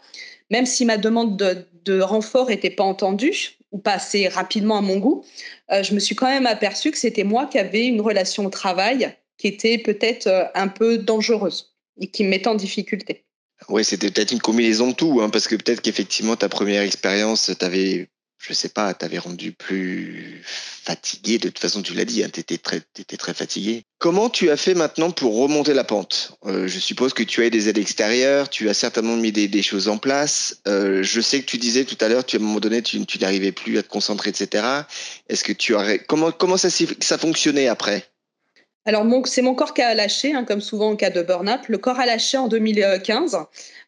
Même 0.52 0.66
si 0.66 0.86
ma 0.86 0.98
demande 0.98 1.38
de, 1.38 2.02
renfort 2.02 2.50
n'était 2.50 2.70
pas 2.70 2.84
entendue 2.84 3.58
ou 3.72 3.78
pas 3.78 3.94
assez 3.94 4.28
rapidement 4.28 4.78
à 4.78 4.82
mon 4.82 4.98
goût, 4.98 5.24
euh, 5.72 5.84
je 5.84 5.94
me 5.94 6.00
suis 6.00 6.16
quand 6.16 6.28
même 6.28 6.46
aperçue 6.46 6.92
que 6.92 6.98
c'était 6.98 7.24
moi 7.24 7.46
qui 7.46 7.58
avais 7.58 7.86
une 7.86 8.02
relation 8.02 8.46
au 8.46 8.50
travail 8.50 9.14
qui 9.38 9.48
était 9.48 9.78
peut-être 9.78 10.28
euh, 10.28 10.44
un 10.56 10.68
peu 10.68 10.98
dangereuse 10.98 11.74
et 12.02 12.08
qui 12.08 12.26
me 12.26 12.30
mettait 12.30 12.50
en 12.50 12.56
difficulté. 12.56 13.27
Oui, 13.70 13.84
c'était 13.84 14.12
peut-être 14.12 14.32
une 14.32 14.42
combinaison 14.42 14.90
de 14.90 14.96
tout, 14.96 15.22
hein, 15.22 15.30
parce 15.30 15.48
que 15.48 15.56
peut-être 15.56 15.82
qu'effectivement, 15.82 16.36
ta 16.36 16.48
première 16.48 16.84
expérience 16.84 17.52
t'avait, 17.58 18.10
je 18.38 18.54
sais 18.54 18.70
pas, 18.70 18.94
t'avait 18.94 19.18
rendu 19.18 19.52
plus 19.52 20.42
fatigué. 20.46 21.38
De 21.38 21.50
toute 21.50 21.60
façon, 21.60 21.82
tu 21.82 21.94
l'as 21.94 22.06
dit, 22.06 22.24
hein, 22.24 22.30
tu 22.32 22.40
étais 22.40 22.58
très, 22.58 22.82
étais 22.98 23.18
très 23.18 23.34
fatigué. 23.34 23.84
Comment 23.98 24.30
tu 24.30 24.52
as 24.52 24.58
fait 24.58 24.74
maintenant 24.74 25.12
pour 25.12 25.38
remonter 25.38 25.74
la 25.74 25.84
pente? 25.84 26.38
Euh, 26.46 26.68
Je 26.68 26.80
suppose 26.80 27.14
que 27.14 27.24
tu 27.24 27.44
as 27.44 27.50
des 27.50 27.68
aides 27.68 27.80
extérieures, 27.80 28.50
tu 28.50 28.70
as 28.70 28.74
certainement 28.74 29.18
mis 29.18 29.32
des, 29.32 29.62
choses 29.64 29.88
en 29.88 29.98
place. 29.98 30.62
Euh, 30.68 31.04
je 31.04 31.20
sais 31.20 31.42
que 31.42 31.46
tu 31.46 31.58
disais 31.58 31.84
tout 31.84 31.98
à 32.00 32.08
l'heure, 32.08 32.26
tu 32.26 32.38
à 32.38 32.40
un 32.40 32.44
moment 32.44 32.60
donné, 32.60 32.82
tu, 32.82 33.06
tu 33.06 33.20
n'arrivais 33.20 33.52
plus 33.52 33.78
à 33.80 33.84
te 33.84 33.90
concentrer, 33.90 34.30
etc. 34.30 34.66
Est-ce 35.28 35.44
que 35.44 35.54
tu 35.54 35.74
aurais 35.74 36.00
comment 36.00 36.32
comment 36.32 36.58
ça 36.58 36.70
ça 36.70 37.18
fonctionnait 37.18 37.68
après? 37.68 38.08
Alors, 38.88 39.06
c'est 39.26 39.42
mon 39.42 39.54
corps 39.54 39.74
qui 39.74 39.82
a 39.82 39.94
lâché, 39.94 40.34
hein, 40.34 40.46
comme 40.46 40.62
souvent 40.62 40.92
en 40.92 40.96
cas 40.96 41.10
de 41.10 41.22
burn-out. 41.22 41.68
Le 41.68 41.78
corps 41.78 42.00
a 42.00 42.06
lâché 42.06 42.38
en 42.38 42.48
2015. 42.48 43.38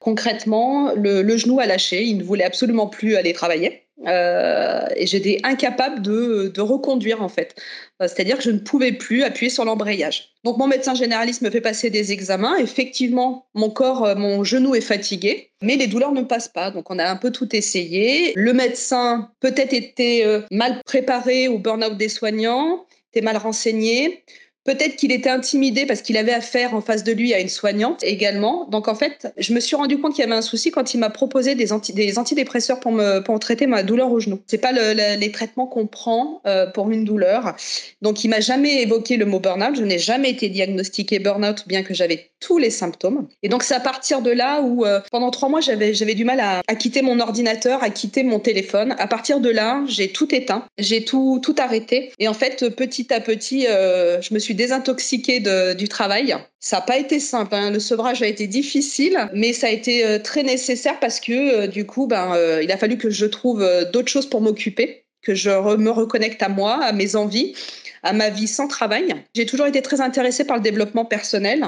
Concrètement, 0.01 0.91
le, 0.93 1.37
genou 1.37 1.61
a 1.61 1.65
lâché. 1.65 2.03
Il 2.03 2.17
ne 2.17 2.23
voulait 2.23 2.43
absolument 2.43 2.87
plus 2.87 3.15
aller 3.15 3.31
travailler. 3.31 3.83
Euh, 4.07 4.81
et 4.97 5.07
j'étais 5.07 5.39
incapable 5.43 6.01
de, 6.01 6.59
reconduire, 6.59 7.21
en 7.21 7.29
fait. 7.29 7.55
Euh, 8.01 8.09
c'est-à-dire 8.09 8.35
que 8.35 8.43
je 8.43 8.51
ne 8.51 8.59
pouvais 8.59 8.91
plus 8.91 9.23
appuyer 9.23 9.49
sur 9.49 9.63
l'embrayage. 9.63 10.33
Donc, 10.43 10.57
mon 10.57 10.67
médecin 10.67 10.95
généraliste 10.95 11.43
me 11.43 11.49
fait 11.49 11.61
passer 11.61 11.89
des 11.89 12.11
examens. 12.11 12.57
Effectivement, 12.57 13.45
mon 13.53 13.69
corps, 13.69 14.03
euh, 14.03 14.15
mon 14.15 14.43
genou 14.43 14.75
est 14.75 14.81
fatigué, 14.81 15.51
mais 15.61 15.77
les 15.77 15.87
douleurs 15.87 16.11
ne 16.11 16.23
passent 16.23 16.49
pas. 16.49 16.71
Donc, 16.71 16.91
on 16.91 16.99
a 16.99 17.09
un 17.09 17.15
peu 17.15 17.31
tout 17.31 17.55
essayé. 17.55 18.33
Le 18.35 18.51
médecin 18.51 19.31
peut-être 19.39 19.71
était 19.71 20.25
mal 20.51 20.81
préparé 20.85 21.47
au 21.47 21.57
burn-out 21.57 21.95
des 21.95 22.09
soignants, 22.09 22.85
était 23.13 23.21
mal 23.21 23.37
renseigné. 23.37 24.25
Peut-être 24.65 24.97
qu'il 24.97 25.11
était 25.11 25.29
intimidé 25.29 25.85
parce 25.85 26.01
qu'il 26.01 26.17
avait 26.17 26.33
affaire 26.33 26.75
en 26.75 26.81
face 26.81 27.03
de 27.03 27.11
lui 27.13 27.33
à 27.33 27.39
une 27.39 27.49
soignante 27.49 28.03
également. 28.03 28.67
Donc 28.69 28.87
en 28.87 28.95
fait, 28.95 29.33
je 29.37 29.53
me 29.53 29.59
suis 29.59 29.75
rendu 29.75 29.97
compte 29.97 30.13
qu'il 30.13 30.23
y 30.23 30.27
avait 30.27 30.35
un 30.35 30.41
souci 30.41 30.69
quand 30.69 30.93
il 30.93 30.97
m'a 30.97 31.09
proposé 31.09 31.55
des, 31.55 31.69
des 31.93 32.19
antidépresseurs 32.19 32.79
pour 32.79 32.91
me 32.91 33.19
pour 33.19 33.39
traiter 33.39 33.67
ma 33.67 33.83
douleur 33.83 34.11
au 34.11 34.19
genou. 34.19 34.41
C'est 34.47 34.57
pas 34.57 34.71
les 34.71 35.31
traitements 35.31 35.65
qu'on 35.65 35.87
prend 35.87 36.41
euh, 36.45 36.67
pour 36.67 36.91
une 36.91 37.05
douleur. 37.05 37.55
Donc 38.01 38.23
il 38.23 38.29
m'a 38.29 38.41
jamais 38.41 38.81
évoqué 38.81 39.17
le 39.17 39.25
mot 39.25 39.39
burn-out. 39.39 39.75
Je 39.75 39.83
n'ai 39.83 39.97
jamais 39.97 40.29
été 40.29 40.49
diagnostiqué 40.49 41.19
burn-out, 41.19 41.63
bien 41.67 41.83
que 41.83 41.93
j'avais 41.93 42.29
tous 42.41 42.57
les 42.57 42.69
symptômes. 42.69 43.27
Et 43.43 43.49
donc 43.49 43.63
c'est 43.63 43.75
à 43.75 43.79
partir 43.79 44.21
de 44.21 44.31
là 44.31 44.61
où 44.61 44.85
euh, 44.85 44.99
pendant 45.11 45.31
trois 45.31 45.49
mois 45.49 45.61
j'avais 45.61 45.93
j'avais 45.93 46.15
du 46.15 46.25
mal 46.25 46.39
à, 46.41 46.61
à, 46.67 46.75
quitter 46.75 47.01
mon 47.01 47.19
ordinateur, 47.19 47.81
à 47.81 47.89
quitter 47.89 48.23
mon 48.23 48.39
téléphone. 48.39 48.95
À 48.99 49.07
partir 49.07 49.39
de 49.39 49.49
là, 49.49 49.83
j'ai 49.87 50.11
tout 50.11 50.33
éteint, 50.35 50.65
j'ai 50.77 51.05
tout 51.05 51.39
tout 51.41 51.55
arrêté. 51.57 52.11
Et 52.19 52.27
en 52.27 52.33
fait, 52.33 52.69
petit 52.75 53.13
à 53.13 53.21
petit, 53.21 53.67
euh, 53.67 54.21
je 54.21 54.33
me 54.33 54.39
suis 54.39 54.48
suis 54.49 54.55
désintoxiquée 54.55 55.41
du 55.75 55.87
travail. 55.87 56.35
Ça 56.59 56.77
n'a 56.77 56.81
pas 56.81 56.97
été 56.97 57.19
simple. 57.19 57.53
Hein. 57.55 57.71
Le 57.71 57.79
sevrage 57.79 58.21
a 58.21 58.27
été 58.27 58.47
difficile, 58.47 59.29
mais 59.33 59.53
ça 59.53 59.67
a 59.67 59.69
été 59.69 60.21
très 60.23 60.43
nécessaire 60.43 60.99
parce 60.99 61.19
que 61.19 61.67
du 61.67 61.85
coup, 61.85 62.07
ben, 62.07 62.35
il 62.61 62.71
a 62.71 62.77
fallu 62.77 62.97
que 62.97 63.09
je 63.09 63.25
trouve 63.25 63.67
d'autres 63.93 64.09
choses 64.09 64.29
pour 64.29 64.41
m'occuper, 64.41 65.05
que 65.21 65.35
je 65.35 65.49
me 65.77 65.91
reconnecte 65.91 66.41
à 66.41 66.49
moi, 66.49 66.83
à 66.83 66.91
mes 66.91 67.15
envies 67.15 67.53
à 68.03 68.13
ma 68.13 68.29
vie 68.29 68.47
sans 68.47 68.67
travail. 68.67 69.13
J'ai 69.35 69.45
toujours 69.45 69.67
été 69.67 69.81
très 69.81 70.01
intéressée 70.01 70.45
par 70.45 70.57
le 70.57 70.63
développement 70.63 71.05
personnel. 71.05 71.65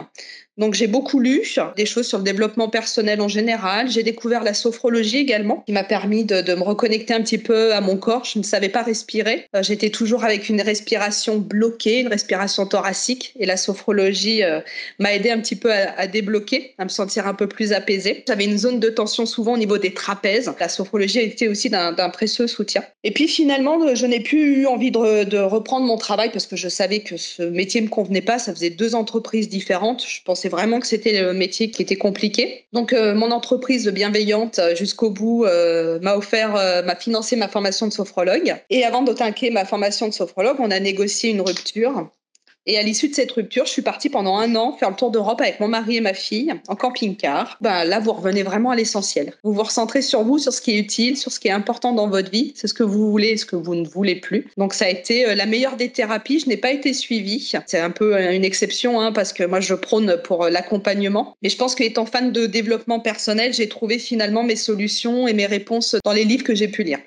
Donc 0.61 0.75
j'ai 0.75 0.85
beaucoup 0.85 1.19
lu 1.19 1.41
des 1.75 1.87
choses 1.87 2.07
sur 2.07 2.19
le 2.19 2.23
développement 2.23 2.69
personnel 2.69 3.19
en 3.19 3.27
général. 3.27 3.89
J'ai 3.89 4.03
découvert 4.03 4.43
la 4.43 4.53
sophrologie 4.53 5.17
également, 5.17 5.63
qui 5.65 5.71
m'a 5.71 5.83
permis 5.83 6.23
de, 6.23 6.53
me 6.53 6.61
reconnecter 6.61 7.15
un 7.15 7.21
petit 7.21 7.39
peu 7.39 7.73
à 7.73 7.81
mon 7.81 7.97
corps. 7.97 8.25
Je 8.25 8.37
ne 8.37 8.43
savais 8.43 8.69
pas 8.69 8.83
respirer. 8.83 9.47
Euh, 9.55 9.63
j'étais 9.63 9.89
toujours 9.89 10.23
avec 10.23 10.49
une 10.49 10.61
respiration 10.61 11.39
bloquée, 11.39 12.01
une 12.01 12.09
respiration 12.09 12.67
thoracique. 12.67 13.33
Et 13.39 13.47
la 13.47 13.57
sophrologie 13.57 14.43
euh, 14.43 14.59
m'a 14.99 15.15
aidé 15.15 15.31
un 15.31 15.39
petit 15.39 15.55
peu 15.55 15.71
à, 15.71 16.05
débloquer, 16.05 16.75
à 16.77 16.83
me 16.83 16.89
sentir 16.89 17.25
un 17.25 17.33
peu 17.33 17.47
plus 17.47 17.73
apaisée. 17.73 18.23
J'avais 18.27 18.45
une 18.45 18.59
zone 18.59 18.79
de 18.79 18.89
tension 18.89 19.25
souvent 19.25 19.53
au 19.53 19.57
niveau 19.57 19.79
des 19.79 19.95
trapèzes. 19.95 20.51
La 20.59 20.69
sophrologie 20.69 21.17
a 21.17 21.23
été 21.23 21.47
aussi 21.47 21.71
d'un 21.71 22.09
précieux 22.11 22.45
soutien. 22.45 22.83
Et 23.03 23.09
puis 23.09 23.27
finalement, 23.27 23.95
je 23.95 24.05
n'ai 24.05 24.19
plus 24.19 24.61
eu 24.61 24.67
envie 24.67 24.91
de, 24.91 25.39
reprendre 25.39 25.87
mon 25.87 25.97
travail 25.97 26.29
parce 26.31 26.45
que 26.45 26.55
je 26.55 26.69
savais 26.69 26.99
que 26.99 27.17
ce 27.17 27.41
métier 27.41 27.81
me 27.81 27.87
convenait 27.87 28.21
pas. 28.21 28.37
Ça 28.37 28.53
faisait 28.53 28.69
deux 28.69 28.93
entreprises 28.93 29.49
différentes. 29.49 30.05
Je 30.07 30.21
pense 30.23 30.41
c'est 30.41 30.49
vraiment 30.51 30.79
que 30.79 30.85
c'était 30.85 31.21
le 31.23 31.33
métier 31.33 31.71
qui 31.71 31.81
était 31.81 31.95
compliqué. 31.95 32.65
Donc, 32.73 32.93
euh, 32.93 33.15
mon 33.15 33.31
entreprise 33.31 33.87
bienveillante 33.87 34.59
euh, 34.59 34.75
jusqu'au 34.75 35.09
bout 35.09 35.45
euh, 35.45 35.99
m'a 36.01 36.15
offert, 36.15 36.51
m'a 36.51 36.95
financé 36.95 37.35
ma 37.35 37.47
formation 37.47 37.87
de 37.87 37.93
sophrologue. 37.93 38.55
Et 38.69 38.83
avant 38.83 39.01
d'attaquer 39.01 39.49
ma 39.49 39.65
formation 39.65 40.07
de 40.07 40.13
sophrologue, 40.13 40.57
on 40.59 40.69
a 40.69 40.79
négocié 40.79 41.31
une 41.31 41.41
rupture 41.41 42.09
et 42.65 42.77
à 42.77 42.83
l'issue 42.83 43.09
de 43.09 43.15
cette 43.15 43.31
rupture, 43.31 43.65
je 43.65 43.71
suis 43.71 43.81
partie 43.81 44.09
pendant 44.09 44.37
un 44.37 44.55
an 44.55 44.77
faire 44.77 44.91
le 44.91 44.95
tour 44.95 45.11
d'Europe 45.11 45.41
avec 45.41 45.59
mon 45.59 45.67
mari 45.67 45.97
et 45.97 46.01
ma 46.01 46.13
fille 46.13 46.53
en 46.67 46.75
camping-car. 46.75 47.57
Ben, 47.61 47.83
là, 47.85 47.99
vous 47.99 48.13
revenez 48.13 48.43
vraiment 48.43 48.69
à 48.69 48.75
l'essentiel. 48.75 49.33
Vous 49.43 49.53
vous 49.53 49.63
recentrez 49.63 50.01
sur 50.01 50.23
vous, 50.23 50.37
sur 50.37 50.53
ce 50.53 50.61
qui 50.61 50.71
est 50.71 50.79
utile, 50.79 51.17
sur 51.17 51.31
ce 51.31 51.39
qui 51.39 51.47
est 51.47 51.51
important 51.51 51.93
dans 51.93 52.07
votre 52.07 52.29
vie. 52.29 52.53
C'est 52.55 52.67
ce 52.67 52.73
que 52.73 52.83
vous 52.83 53.09
voulez 53.09 53.29
et 53.29 53.37
ce 53.37 53.45
que 53.45 53.55
vous 53.55 53.75
ne 53.75 53.87
voulez 53.87 54.15
plus. 54.15 54.47
Donc, 54.57 54.73
ça 54.73 54.85
a 54.85 54.89
été 54.89 55.27
euh, 55.27 55.35
la 55.35 55.45
meilleure 55.45 55.75
des 55.75 55.89
thérapies. 55.89 56.39
Je 56.39 56.47
n'ai 56.47 56.57
pas 56.57 56.71
été 56.71 56.93
suivie. 56.93 57.51
C'est 57.65 57.79
un 57.79 57.89
peu 57.89 58.15
euh, 58.15 58.31
une 58.31 58.45
exception 58.45 59.01
hein, 59.01 59.11
parce 59.11 59.33
que 59.33 59.43
moi, 59.43 59.59
je 59.59 59.73
prône 59.73 60.17
pour 60.23 60.45
euh, 60.45 60.49
l'accompagnement. 60.49 61.35
Mais 61.41 61.49
je 61.49 61.57
pense 61.57 61.73
qu'étant 61.73 62.05
fan 62.05 62.31
de 62.31 62.45
développement 62.45 62.99
personnel, 62.99 63.53
j'ai 63.53 63.69
trouvé 63.69 63.97
finalement 63.97 64.43
mes 64.43 64.55
solutions 64.55 65.27
et 65.27 65.33
mes 65.33 65.47
réponses 65.47 65.95
dans 66.05 66.13
les 66.13 66.25
livres 66.25 66.43
que 66.43 66.55
j'ai 66.55 66.67
pu 66.67 66.83
lire. 66.83 66.99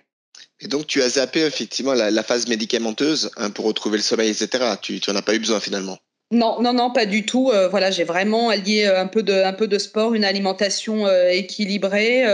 Et 0.64 0.68
donc, 0.68 0.86
tu 0.86 1.02
as 1.02 1.10
zappé 1.10 1.40
effectivement 1.40 1.92
la, 1.92 2.22
phase 2.22 2.48
médicamenteuse 2.48 3.30
hein, 3.36 3.50
pour 3.50 3.66
retrouver 3.66 3.98
le 3.98 4.02
sommeil, 4.02 4.30
etc. 4.30 4.64
Tu 4.80 4.98
n'en 5.06 5.16
as 5.16 5.22
pas 5.22 5.34
eu 5.34 5.38
besoin 5.38 5.60
finalement. 5.60 5.98
Non, 6.30 6.60
non, 6.62 6.72
non, 6.72 6.90
pas 6.90 7.04
du 7.04 7.26
tout. 7.26 7.50
Euh, 7.52 7.68
voilà, 7.68 7.90
j'ai 7.90 8.04
vraiment 8.04 8.48
allié 8.48 8.86
euh, 8.86 9.00
un 9.00 9.06
peu 9.06 9.22
de, 9.22 9.34
un 9.34 9.52
peu 9.52 9.68
de 9.68 9.78
sport, 9.78 10.14
une 10.14 10.24
alimentation 10.24 11.06
euh, 11.06 11.28
équilibrée. 11.28 12.24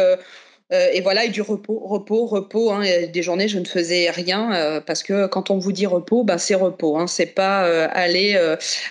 et 0.70 1.00
voilà, 1.00 1.24
et 1.24 1.30
du 1.30 1.42
repos, 1.42 1.80
repos, 1.84 2.26
repos. 2.26 2.70
Hein. 2.70 2.84
Des 3.12 3.22
journées, 3.24 3.48
je 3.48 3.58
ne 3.58 3.64
faisais 3.64 4.08
rien 4.10 4.80
parce 4.86 5.02
que 5.02 5.26
quand 5.26 5.50
on 5.50 5.58
vous 5.58 5.72
dit 5.72 5.86
repos, 5.86 6.22
ben, 6.22 6.38
c'est 6.38 6.54
repos. 6.54 6.96
Hein. 6.96 7.08
C'est 7.08 7.34
pas 7.34 7.62
aller, 7.88 8.38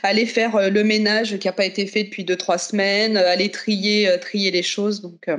aller 0.04 0.26
faire 0.26 0.70
le 0.70 0.84
ménage 0.84 1.38
qui 1.38 1.48
n'a 1.48 1.54
pas 1.54 1.66
été 1.66 1.88
fait 1.88 2.04
depuis 2.04 2.26
deux, 2.26 2.36
trois 2.36 2.58
semaines, 2.58 3.16
aller 3.16 3.50
trier, 3.50 4.18
trier 4.20 4.52
les 4.52 4.64
choses. 4.64 5.02
Donc, 5.02 5.30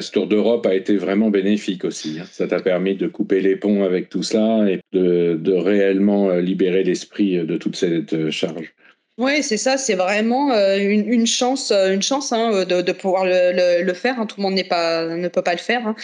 ce 0.00 0.10
tour 0.10 0.26
d'Europe 0.26 0.66
a 0.66 0.74
été 0.74 0.96
vraiment 0.96 1.30
bénéfique 1.30 1.84
aussi. 1.84 2.18
Hein. 2.20 2.26
Ça 2.30 2.46
t'a 2.46 2.60
permis 2.60 2.94
de 2.94 3.08
couper 3.08 3.40
les 3.40 3.56
ponts 3.56 3.84
avec 3.84 4.08
tout 4.08 4.22
cela 4.22 4.68
et 4.70 4.80
de, 4.92 5.52
réellement 5.52 6.30
euh, 6.30 6.40
libérer 6.40 6.84
l'esprit 6.84 7.38
euh, 7.38 7.44
de 7.44 7.56
toute 7.56 7.76
cette 7.76 8.14
euh, 8.14 8.30
charge. 8.30 8.74
Oui, 9.18 9.42
c'est 9.42 9.58
ça, 9.58 9.76
c'est 9.76 9.94
vraiment 9.94 10.54
une, 10.54 11.26
chance, 11.26 11.70
une 11.70 12.00
chance 12.00 12.32
hein, 12.32 12.64
de, 12.64 12.92
pouvoir 12.92 13.24
le, 13.26 13.92
faire. 13.92 14.18
Hein. 14.18 14.24
Tout 14.24 14.36
le 14.38 14.42
monde 14.42 14.58
pas, 14.70 15.06
ne 15.06 15.28
peut 15.28 15.42
pas 15.42 15.52
le 15.52 15.58
faire. 15.58 15.94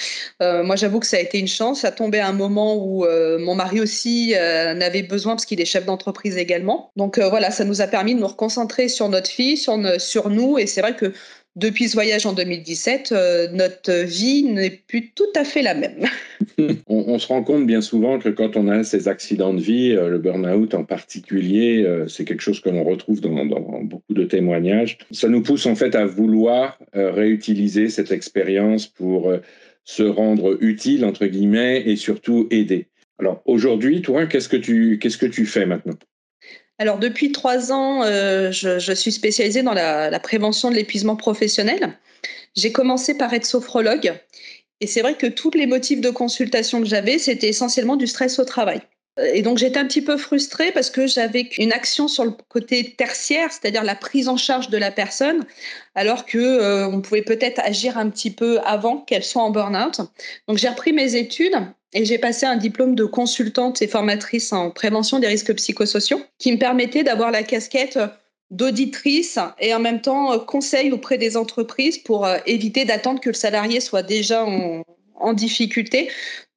moi, 0.41 0.77
j'avoue 0.77 1.01
que 1.01 1.07
ça 1.07 1.17
a 1.17 1.21
été 1.21 1.39
une 1.39 1.49
chance. 1.49 1.81
Ça 1.81 1.91
tombait 1.91 2.19
à 2.19 2.29
un 2.29 2.35
moment 2.35 2.77
où 2.77 3.07
mon 3.39 3.55
mari 3.55 3.81
aussi 3.81 4.35
en 4.37 4.81
avait 4.83 5.03
besoin 5.03 5.33
parce 5.33 5.47
qu'il 5.47 5.59
est 5.59 5.65
chef 5.65 5.87
d'entreprise 5.87 6.37
également. 6.37 6.93
Donc 6.97 7.19
voilà, 7.19 7.51
ça 7.51 7.65
nous 7.65 7.81
a 7.81 7.87
permis 7.87 8.15
de 8.15 8.21
nous 8.21 8.27
reconcentrer 8.27 8.89
sur 8.89 9.09
notre 9.09 9.31
fille, 9.31 9.57
sur 9.57 10.29
nous. 10.29 10.59
Et 10.59 10.67
c'est 10.67 10.83
vrai 10.83 10.95
que 10.95 11.15
depuis 11.59 11.89
ce 11.89 11.95
voyage 11.95 12.25
en 12.25 12.33
2017, 12.33 13.13
euh, 13.13 13.49
notre 13.53 14.05
vie 14.05 14.45
n'est 14.45 14.71
plus 14.71 15.11
tout 15.11 15.31
à 15.35 15.45
fait 15.45 15.63
la 15.63 15.75
même. 15.75 16.07
on, 16.89 17.19
se 17.19 17.27
rend 17.27 17.43
compte 17.43 17.67
bien 17.67 17.81
souvent 17.81 18.19
que 18.19 18.29
quand 18.29 18.57
on 18.57 18.69
a 18.69 18.85
ces 18.85 19.09
accidents 19.09 19.53
de 19.53 19.61
vie, 19.61 19.91
euh, 19.91 20.09
le 20.09 20.19
burn-out 20.19 20.75
en 20.75 20.85
particulier, 20.85 21.85
euh, 21.85 22.07
c'est 22.07 22.25
quelque 22.25 22.43
chose 22.43 22.61
que 22.61 22.71
l'on 22.71 22.85
retrouve 22.85 23.21
dans, 23.21 23.33
beaucoup 23.83 24.15
de 24.15 24.25
témoignages. 24.25 24.99
Ça 25.11 25.29
nous 25.29 25.43
pousse 25.43 25.67
en 25.67 25.75
fait 25.75 25.95
à 25.95 26.05
vouloir 26.05 26.79
réutiliser 26.95 27.89
cette 27.89 28.13
expérience 28.13 28.87
pour 28.87 29.33
se 29.85 30.03
rendre 30.03 30.59
utile, 30.61 31.05
entre 31.05 31.27
guillemets, 31.27 31.83
et 31.87 31.97
surtout 31.97 32.47
aider. 32.51 32.87
Alors 33.19 33.43
aujourd'hui, 33.47 34.03
toi, 34.03 34.27
qu'est-ce 34.27 34.49
que 34.49 34.57
tu, 34.57 34.99
qu'est-ce 35.01 35.19
que 35.19 35.27
tu 35.27 35.47
fais 35.47 35.67
maintenant? 35.67 35.99
Alors 36.79 36.99
depuis 36.99 37.33
trois 37.33 37.73
ans, 37.73 38.03
euh, 38.05 38.53
je, 38.53 38.93
suis 38.93 39.11
spécialisée 39.11 39.63
dans 39.63 39.75
la, 39.75 40.21
prévention 40.21 40.71
de 40.71 40.77
l'épuisement 40.77 41.17
professionnel. 41.17 41.99
J'ai 42.55 42.73
commencé 42.73 43.17
par 43.17 43.35
être 43.35 43.47
sophrologue 43.47 44.15
et 44.81 44.87
c'est 44.87 45.03
vrai 45.03 45.15
que 45.15 45.27
tous 45.27 45.51
les 45.51 45.67
motifs 45.67 46.01
de 46.01 46.11
consultation 46.11 46.81
que 46.81 46.87
j'avais, 46.87 47.19
c'était 47.19 47.49
essentiellement 47.49 47.97
du 47.97 48.07
stress 48.07 48.39
au 48.39 48.45
travail. 48.45 48.81
Et 49.35 49.43
donc 49.43 49.59
j'étais 49.59 49.81
un 49.81 49.87
petit 49.87 50.03
peu 50.03 50.17
frustrée 50.17 50.71
parce 50.71 50.91
que 50.91 51.09
j'avais 51.09 51.51
une 51.59 51.73
action 51.73 52.07
sur 52.07 52.25
le 52.25 52.31
côté 52.49 52.95
tertiaire, 52.97 53.51
c'est-à-dire 53.51 53.83
la 53.83 53.97
prise 53.97 54.29
en 54.29 54.37
charge 54.37 54.71
de 54.71 54.79
la 54.79 54.93
personne, 54.93 55.45
alors 55.97 56.25
que 56.25 56.39
euh, 56.39 56.87
on 56.87 57.01
pouvait 57.01 57.23
peut-être 57.23 57.61
agir 57.65 57.99
un 57.99 58.09
petit 58.11 58.31
peu 58.31 58.61
avant 58.65 58.99
qu'elle 58.99 59.25
soit 59.25 59.43
en 59.43 59.51
burn-out. 59.51 60.01
Donc 60.47 60.59
j'ai 60.59 60.69
repris 60.69 60.93
mes 60.93 61.17
études 61.17 61.57
et 61.95 62.05
j'ai 62.05 62.19
passé 62.19 62.45
un 62.45 62.57
diplôme 62.57 62.95
de 62.95 63.05
consultante 63.05 63.81
et 63.81 63.89
formatrice 63.89 64.53
en 64.53 64.71
prévention 64.71 65.19
des 65.19 65.27
risques 65.27 65.55
psychosociaux 65.55 66.21
qui 66.39 66.53
me 66.53 66.59
permettait 66.59 67.03
d'avoir 67.03 67.31
la 67.31 67.43
casquette 67.43 67.99
d'auditrice 68.51 69.39
et 69.59 69.75
en 69.75 69.81
même 69.81 70.01
temps 70.01 70.33
euh, 70.33 70.39
conseil 70.39 70.93
auprès 70.93 71.19
des 71.19 71.37
entreprises 71.37 71.99
pour 71.99 72.25
euh, 72.25 72.39
éviter 72.47 72.85
d'attendre 72.85 73.21
que 73.21 73.29
le 73.29 73.35
salarié 73.35 73.81
soit 73.81 74.03
déjà 74.03 74.45
en, 74.45 75.33
difficulté, 75.35 76.09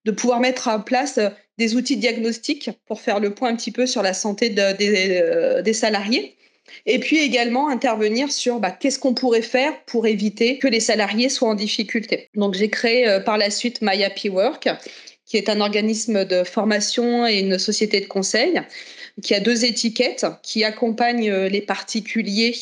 de 0.05 0.11
pouvoir 0.11 0.39
mettre 0.39 0.67
en 0.69 0.79
place 0.79 1.17
euh, 1.17 1.29
des 1.57 1.75
outils 1.75 1.97
diagnostiques 1.97 2.69
pour 2.85 3.01
faire 3.01 3.19
le 3.19 3.33
point 3.33 3.49
un 3.49 3.55
petit 3.55 3.71
peu 3.71 3.85
sur 3.85 4.01
la 4.01 4.13
santé 4.13 4.49
des, 4.49 5.73
salariés. 5.73 6.37
Et 6.85 6.99
puis 6.99 7.19
également 7.19 7.67
intervenir 7.67 8.31
sur 8.31 8.59
bah, 8.59 8.71
qu'est-ce 8.71 8.97
qu'on 8.97 9.13
pourrait 9.13 9.41
faire 9.41 9.83
pour 9.85 10.07
éviter 10.07 10.57
que 10.57 10.67
les 10.67 10.79
salariés 10.79 11.27
soient 11.27 11.49
en 11.49 11.55
difficulté. 11.55 12.29
Donc 12.33 12.53
j'ai 12.53 12.69
créé 12.69 13.19
par 13.25 13.37
la 13.37 13.49
suite 13.49 13.79
My 13.81 14.01
Happy 14.03 14.29
Work, 14.29 14.69
qui 15.31 15.37
est 15.37 15.47
un 15.47 15.61
organisme 15.61 16.25
de 16.25 16.43
formation 16.43 17.25
et 17.25 17.39
une 17.39 17.57
société 17.57 18.01
de 18.01 18.05
conseil 18.05 18.61
qui 19.23 19.33
a 19.33 19.39
deux 19.39 19.63
étiquettes, 19.63 20.25
qui 20.43 20.65
accompagne 20.65 21.29
euh, 21.29 21.47
les 21.47 21.61
particuliers 21.61 22.53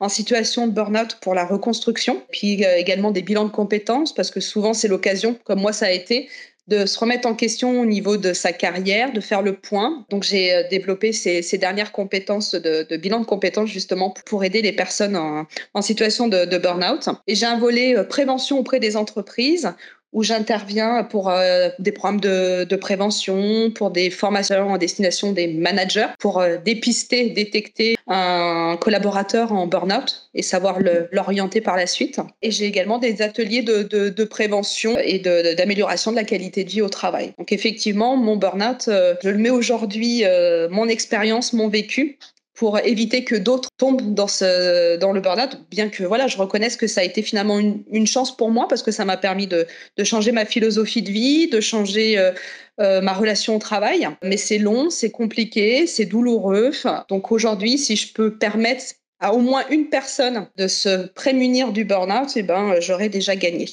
en 0.00 0.08
situation 0.08 0.66
de 0.66 0.72
burn-out 0.72 1.18
pour 1.20 1.34
la 1.34 1.44
reconstruction, 1.44 2.24
puis 2.32 2.64
euh, 2.64 2.78
également 2.78 3.12
des 3.12 3.22
bilans 3.22 3.44
de 3.44 3.52
compétences, 3.52 4.12
parce 4.12 4.32
que 4.32 4.40
souvent 4.40 4.74
c'est 4.74 4.88
l'occasion, 4.88 5.38
comme 5.44 5.60
moi 5.60 5.72
ça 5.72 5.86
a 5.86 5.92
été, 5.92 6.28
de 6.66 6.84
se 6.84 6.98
remettre 6.98 7.28
en 7.28 7.34
question 7.36 7.80
au 7.80 7.86
niveau 7.86 8.16
de 8.16 8.32
sa 8.32 8.52
carrière, 8.52 9.12
de 9.12 9.20
faire 9.20 9.42
le 9.42 9.54
point. 9.54 10.04
Donc 10.10 10.24
j'ai 10.24 10.52
euh, 10.52 10.62
développé 10.68 11.12
ces, 11.12 11.58
dernières 11.58 11.92
compétences 11.92 12.56
de, 12.56 12.96
bilan 12.96 13.20
de 13.20 13.24
compétences 13.24 13.70
justement 13.70 14.12
pour 14.26 14.42
aider 14.42 14.62
les 14.62 14.72
personnes 14.72 15.14
en, 15.14 15.46
situation 15.80 16.26
de, 16.26 16.44
de 16.44 16.58
burn-out. 16.58 17.08
Et 17.28 17.36
j'ai 17.36 17.46
un 17.46 17.58
volet 17.58 17.94
prévention 18.08 18.58
auprès 18.58 18.80
des 18.80 18.96
entreprises 18.96 19.72
où 20.16 20.22
j'interviens 20.22 21.04
pour 21.04 21.28
euh, 21.28 21.68
des 21.78 21.92
programmes 21.92 22.20
de, 22.20 22.76
prévention, 22.76 23.70
pour 23.70 23.90
des 23.90 24.08
formations 24.08 24.70
en 24.70 24.78
destination 24.78 25.32
des 25.32 25.46
managers, 25.46 26.06
pour 26.18 26.40
euh, 26.40 26.56
dépister, 26.56 27.28
détecter 27.28 27.96
un 28.06 28.78
collaborateur 28.80 29.52
en 29.52 29.66
burn-out 29.66 30.30
et 30.32 30.40
savoir 30.40 30.78
l'orienter 31.12 31.60
par 31.60 31.76
la 31.76 31.86
suite. 31.86 32.18
Et 32.40 32.50
j'ai 32.50 32.64
également 32.64 32.98
des 32.98 33.20
ateliers 33.20 33.60
de, 33.60 34.24
prévention 34.24 34.96
et 34.98 35.18
d'amélioration 35.18 36.12
de, 36.12 36.16
la 36.16 36.24
qualité 36.24 36.64
de 36.64 36.70
vie 36.70 36.80
au 36.80 36.88
travail. 36.88 37.34
Donc 37.36 37.52
effectivement, 37.52 38.16
mon 38.16 38.36
burn-out, 38.36 38.88
euh, 38.88 39.16
je 39.22 39.28
le 39.28 39.36
mets 39.36 39.50
aujourd'hui, 39.50 40.24
mon 40.70 40.88
expérience, 40.88 41.52
mon 41.52 41.68
vécu, 41.68 42.18
pour 42.56 42.78
éviter 42.80 43.22
que 43.22 43.36
d'autres 43.36 43.68
tombent 43.76 44.14
dans, 44.14 44.26
ce, 44.26 44.96
dans 44.96 45.12
le 45.12 45.20
burn-out, 45.20 45.60
bien 45.70 45.88
que 45.90 46.02
voilà, 46.04 46.26
je 46.26 46.38
reconnaisse 46.38 46.76
que 46.76 46.86
ça 46.86 47.02
a 47.02 47.04
été 47.04 47.22
finalement 47.22 47.58
une, 47.58 48.06
chance 48.06 48.34
pour 48.34 48.50
moi 48.50 48.66
parce 48.66 48.82
que 48.82 48.90
ça 48.90 49.04
m'a 49.04 49.18
permis 49.18 49.46
de, 49.46 49.66
de, 49.96 50.04
changer 50.04 50.32
ma 50.32 50.46
philosophie 50.46 51.02
de 51.02 51.10
vie, 51.10 51.48
de 51.48 51.60
changer 51.60 52.18
euh, 52.18 52.32
euh, 52.80 53.00
ma 53.02 53.12
relation 53.12 53.56
au 53.56 53.58
travail. 53.58 54.08
Mais 54.22 54.38
c'est 54.38 54.58
long, 54.58 54.88
c'est 54.88 55.10
compliqué, 55.10 55.86
c'est 55.86 56.06
douloureux. 56.06 56.70
Donc 57.08 57.30
aujourd'hui, 57.30 57.76
si 57.76 57.94
je 57.94 58.12
peux 58.12 58.36
permettre 58.38 58.84
à 59.20 59.34
au 59.34 59.38
moins 59.38 59.64
une 59.70 59.88
personne 59.88 60.48
de 60.56 60.66
se 60.66 61.08
prémunir 61.08 61.72
du 61.72 61.84
burn-out, 61.84 62.30
eh 62.36 62.42
ben, 62.42 62.76
j'aurais 62.80 63.10
déjà 63.10 63.36
gagné. 63.36 63.66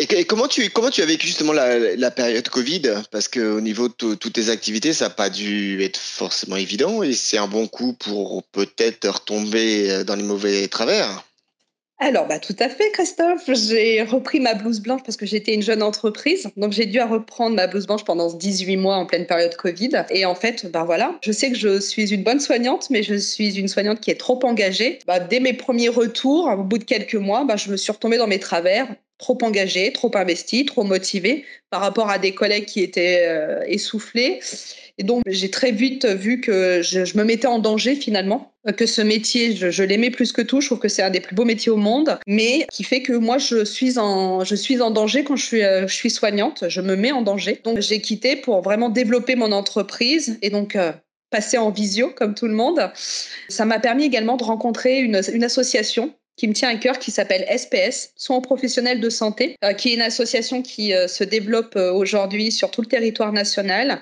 Et, 0.00 0.24
comment, 0.24 0.48
tu, 0.48 0.70
comment 0.70 0.88
tu 0.88 1.02
as 1.02 1.06
vécu 1.06 1.26
justement 1.26 1.52
la, 1.52 2.10
période 2.10 2.48
Covid? 2.48 3.02
Parce 3.10 3.28
qu'au 3.28 3.60
niveau 3.60 3.88
de 3.88 4.14
toutes 4.14 4.32
tes 4.32 4.48
activités, 4.48 4.94
ça 4.94 5.08
n'a 5.08 5.10
pas 5.10 5.28
dû 5.28 5.82
être 5.82 5.98
forcément 5.98 6.56
évident 6.56 7.02
et 7.02 7.12
c'est 7.12 7.36
un 7.36 7.46
bon 7.46 7.66
coup 7.66 7.92
pour 7.92 8.42
peut-être 8.44 9.06
retomber 9.06 9.90
euh, 9.90 10.04
dans 10.04 10.14
les 10.14 10.22
mauvais 10.22 10.66
travers. 10.68 11.26
Alors, 11.98 12.26
bah, 12.26 12.38
tout 12.38 12.56
à 12.60 12.70
fait, 12.70 12.90
Christophe. 12.92 13.50
J'ai 13.52 14.02
repris 14.02 14.40
ma 14.40 14.54
blouse 14.54 14.80
blanche 14.80 15.02
parce 15.04 15.18
que 15.18 15.26
j'étais 15.26 15.52
une 15.52 15.60
jeune 15.60 15.82
entreprise. 15.82 16.48
Donc, 16.56 16.72
j'ai 16.72 16.86
dû 16.86 16.98
reprendre 17.02 17.54
ma 17.54 17.66
blouse 17.66 17.86
blanche 17.86 18.04
pendant 18.04 18.32
18 18.32 18.78
mois 18.78 18.96
en 18.96 19.04
pleine 19.04 19.26
période 19.26 19.54
Covid. 19.56 20.06
Et 20.08 20.24
en 20.24 20.34
fait, 20.34 20.64
bah 20.72 20.84
voilà, 20.84 21.18
je 21.20 21.30
sais 21.30 21.50
que 21.50 21.58
je 21.58 21.78
suis 21.78 22.14
une 22.14 22.22
bonne 22.22 22.40
soignante, 22.40 22.88
mais 22.88 23.02
je 23.02 23.16
suis 23.16 23.58
une 23.58 23.68
soignante 23.68 24.00
qui 24.00 24.10
est 24.10 24.18
trop 24.18 24.40
engagée. 24.44 25.00
Bah, 25.06 25.20
dès 25.20 25.40
mes 25.40 25.52
premiers 25.52 25.90
retours, 25.90 26.46
au 26.46 26.64
bout 26.64 26.78
de 26.78 26.84
quelques 26.84 27.16
mois, 27.16 27.44
bah, 27.44 27.56
je 27.56 27.70
me 27.70 27.76
suis 27.76 27.92
retombée 27.92 28.16
dans 28.16 28.26
mes 28.26 28.40
travers 28.40 28.88
trop 29.20 29.38
engagée, 29.42 29.92
trop 29.92 30.10
investie, 30.14 30.64
trop 30.64 30.82
motivée 30.82 31.44
par 31.68 31.82
rapport 31.82 32.10
à 32.10 32.18
des 32.18 32.32
collègues 32.32 32.64
qui 32.64 32.80
étaient 32.80 33.26
euh, 33.28 33.60
essoufflés. 33.66 34.40
Et 34.98 35.02
donc, 35.02 35.22
j'ai 35.26 35.50
très 35.50 35.72
vite 35.72 36.04
vu 36.04 36.40
que 36.40 36.82
je, 36.82 37.16
me 37.16 37.24
mettais 37.24 37.46
en 37.46 37.58
danger 37.58 37.94
finalement, 37.94 38.52
que 38.76 38.86
ce 38.86 39.00
métier, 39.00 39.54
je, 39.56 39.82
l'aimais 39.82 40.10
plus 40.10 40.32
que 40.32 40.42
tout. 40.42 40.60
Je 40.60 40.66
trouve 40.66 40.78
que 40.78 40.88
c'est 40.88 41.02
un 41.02 41.10
des 41.10 41.20
plus 41.20 41.34
beaux 41.34 41.44
métiers 41.44 41.70
au 41.70 41.76
monde, 41.76 42.18
mais 42.26 42.66
qui 42.70 42.82
fait 42.82 43.02
que 43.02 43.12
moi, 43.12 43.38
je 43.38 43.64
suis 43.64 43.98
en, 43.98 44.44
je 44.44 44.54
suis 44.54 44.82
en 44.82 44.90
danger 44.90 45.24
quand 45.24 45.36
je 45.36 45.46
suis, 45.46 45.62
euh, 45.62 45.86
je 45.86 45.94
suis 45.94 46.10
soignante. 46.10 46.64
Je 46.68 46.80
me 46.80 46.96
mets 46.96 47.12
en 47.12 47.22
danger. 47.22 47.60
Donc, 47.64 47.80
j'ai 47.80 48.00
quitté 48.00 48.36
pour 48.36 48.60
vraiment 48.62 48.88
développer 48.88 49.36
mon 49.36 49.52
entreprise 49.52 50.38
et 50.42 50.50
donc 50.50 50.76
euh, 50.76 50.92
passer 51.30 51.56
en 51.56 51.70
visio 51.70 52.10
comme 52.10 52.34
tout 52.34 52.46
le 52.46 52.54
monde. 52.54 52.90
Ça 53.48 53.64
m'a 53.64 53.78
permis 53.78 54.04
également 54.04 54.36
de 54.36 54.44
rencontrer 54.44 55.00
une 55.00 55.44
association 55.44 56.14
qui 56.40 56.48
me 56.48 56.54
tient 56.54 56.70
à 56.70 56.76
cœur, 56.76 56.98
qui 56.98 57.10
s'appelle 57.10 57.44
SPS, 57.54 58.12
Soins 58.16 58.40
professionnels 58.40 58.98
de 58.98 59.10
santé, 59.10 59.56
euh, 59.62 59.74
qui 59.74 59.90
est 59.90 59.94
une 59.94 60.00
association 60.00 60.62
qui 60.62 60.94
se 61.06 61.22
développe 61.22 61.76
aujourd'hui 61.76 62.50
sur 62.50 62.70
tout 62.70 62.80
le 62.80 62.86
territoire 62.86 63.30
national 63.30 64.00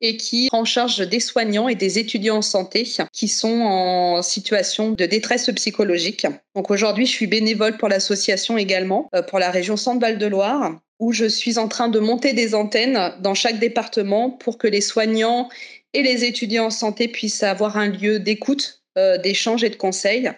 et 0.00 0.16
qui 0.16 0.48
prend 0.48 0.60
en 0.60 0.64
charge 0.64 0.98
des 1.08 1.20
soignants 1.20 1.68
et 1.68 1.76
des 1.76 1.98
étudiants 1.98 2.38
en 2.38 2.42
santé 2.42 2.86
qui 3.12 3.28
sont 3.28 3.60
en 3.60 4.22
situation 4.22 4.90
de 4.90 5.06
détresse 5.06 5.48
psychologique. 5.54 6.26
Donc 6.54 6.70
aujourd'hui, 6.70 7.06
je 7.06 7.12
suis 7.12 7.26
bénévole 7.26 7.76
pour 7.76 7.88
l'association 7.88 8.58
également, 8.58 9.08
euh, 9.14 9.22
pour 9.22 9.38
la 9.38 9.50
région 9.50 9.76
Centre-Val 9.76 10.18
de 10.18 10.26
Loire, 10.26 10.78
où 10.98 11.12
je 11.12 11.26
suis 11.26 11.56
en 11.56 11.68
train 11.68 11.88
de 11.88 11.98
monter 11.98 12.32
des 12.32 12.54
antennes 12.54 13.14
dans 13.20 13.34
chaque 13.34 13.58
département 13.58 14.30
pour 14.30 14.58
que 14.58 14.66
les 14.66 14.80
soignants 14.80 15.48
et 15.92 16.02
les 16.02 16.24
étudiants 16.24 16.66
en 16.66 16.70
santé 16.70 17.08
puissent 17.08 17.42
avoir 17.42 17.76
un 17.76 17.88
lieu 17.88 18.18
d'écoute 18.18 18.75
euh, 18.96 19.18
d'échange 19.18 19.64
et 19.64 19.70
de 19.70 19.76
conseils 19.76 20.28
euh, 20.28 20.32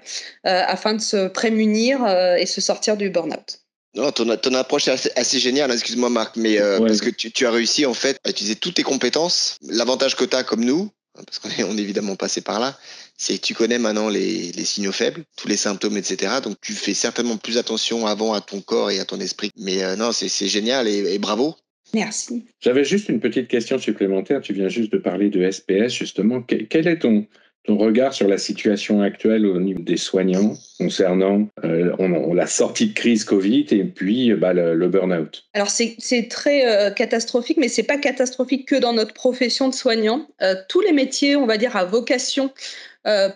afin 0.67 0.95
de 0.95 1.01
se 1.01 1.29
prémunir 1.29 2.07
et 2.39 2.47
se 2.47 2.61
sortir 2.61 2.97
du 2.97 3.11
burn-out. 3.11 3.61
Non, 3.95 4.13
ton, 4.13 4.37
ton 4.37 4.55
approche 4.55 4.89
est 4.89 5.19
assez, 5.19 5.39
géniale, 5.39 5.71
hein, 5.71 5.75
excuse-moi 5.75 6.11
Marc, 6.11 6.37
mais 6.37 6.61
euh, 6.61 6.79
parce 6.79 7.01
que 7.01 7.11
tu, 7.11 7.47
as 7.47 7.51
réussi 7.51 7.87
en 7.87 7.95
fait 7.95 8.19
à 8.25 8.31
utiliser 8.31 8.55
toutes 8.55 8.75
tes 8.75 8.83
compétences. 8.83 9.57
L'avantage 9.63 10.15
que 10.15 10.25
tu 10.25 10.37
as 10.37 10.45
comme 10.45 10.65
nous, 10.65 10.91
hein, 11.17 11.23
parce 11.27 11.39
qu'on 11.39 11.49
est, 11.51 11.65
on 11.65 11.77
est 11.77 11.81
évidemment 11.81 12.15
passé 12.15 12.41
par 12.41 12.61
là, 12.61 12.79
c'est 13.17 13.39
que 13.39 13.47
tu 13.47 13.55
connais 13.55 13.79
maintenant 13.79 14.09
les, 14.09 14.53
signaux 14.65 14.93
faibles, 14.93 15.25
tous 15.37 15.49
les 15.49 15.57
symptômes, 15.57 15.97
etc. 15.97 16.35
Donc 16.43 16.57
tu 16.61 16.75
fais 16.75 16.95
certainement 16.95 17.39
plus 17.39 17.57
attention 17.57 18.07
avant 18.07 18.35
à 18.35 18.41
ton 18.41 18.61
corps 18.61 18.91
et 18.91 19.01
à 19.01 19.05
ton 19.05 19.19
esprit. 19.21 19.51
Mais 19.57 19.83
euh, 19.83 19.97
non, 19.97 20.13
c'est 20.13 20.49
génial 20.49 20.87
et, 20.87 21.19
bravo. 21.19 21.57
Merci. 21.95 22.45
J'avais 22.61 22.85
juste 22.85 23.09
une 23.09 23.19
petite 23.19 23.49
question 23.49 23.79
supplémentaire. 23.79 24.43
Tu 24.43 24.53
viens 24.53 24.69
juste 24.69 24.93
de 24.93 24.99
parler 24.99 25.31
de 25.31 25.51
SPS, 25.51 25.89
justement. 25.89 26.43
quel 26.43 26.87
est 26.87 26.99
ton, 26.99 27.27
ton 27.69 27.77
regard 27.77 28.15
sur 28.15 28.29
la 28.29 28.39
situation 28.39 29.03
actuelle 29.03 29.45
au 29.45 29.61
niveau 29.61 29.83
des 29.83 29.99
soignants 29.99 30.55
concernant 30.79 31.47
euh, 31.65 31.95
la 32.35 32.47
sortie 32.47 32.87
de 32.87 32.95
crise 32.95 33.25
Covid 33.25 33.67
et 33.73 33.85
puis 33.85 34.33
bah, 34.33 34.55
le, 34.55 34.89
burn-out 34.89 35.45
Alors 35.53 35.69
c'est 35.69 36.29
très 36.31 36.67
euh, 36.67 36.91
catastrophique, 36.91 37.59
mais 37.59 37.69
c'est 37.69 37.83
pas 37.83 37.99
catastrophique 37.99 38.67
que 38.67 38.77
dans 38.77 38.95
notre 38.95 39.13
profession 39.13 39.69
de 39.69 39.75
soignant. 39.75 40.27
Euh, 40.41 40.55
tous 40.71 40.81
les 40.81 40.93
métiers, 40.93 41.37
on 41.37 41.45
va 41.45 41.59
dire, 41.59 41.77
à 41.77 41.85
vocation, 41.85 42.51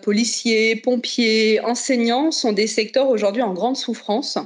policiers, 0.03 0.75
pompiers, 0.75 1.59
enseignants, 1.61 2.31
sont 2.31 2.53
des 2.53 2.67
secteurs 2.67 3.09
aujourd'hui 3.09 3.41
en 3.41 3.53
grande 3.53 3.75
souffrance. 3.75 4.37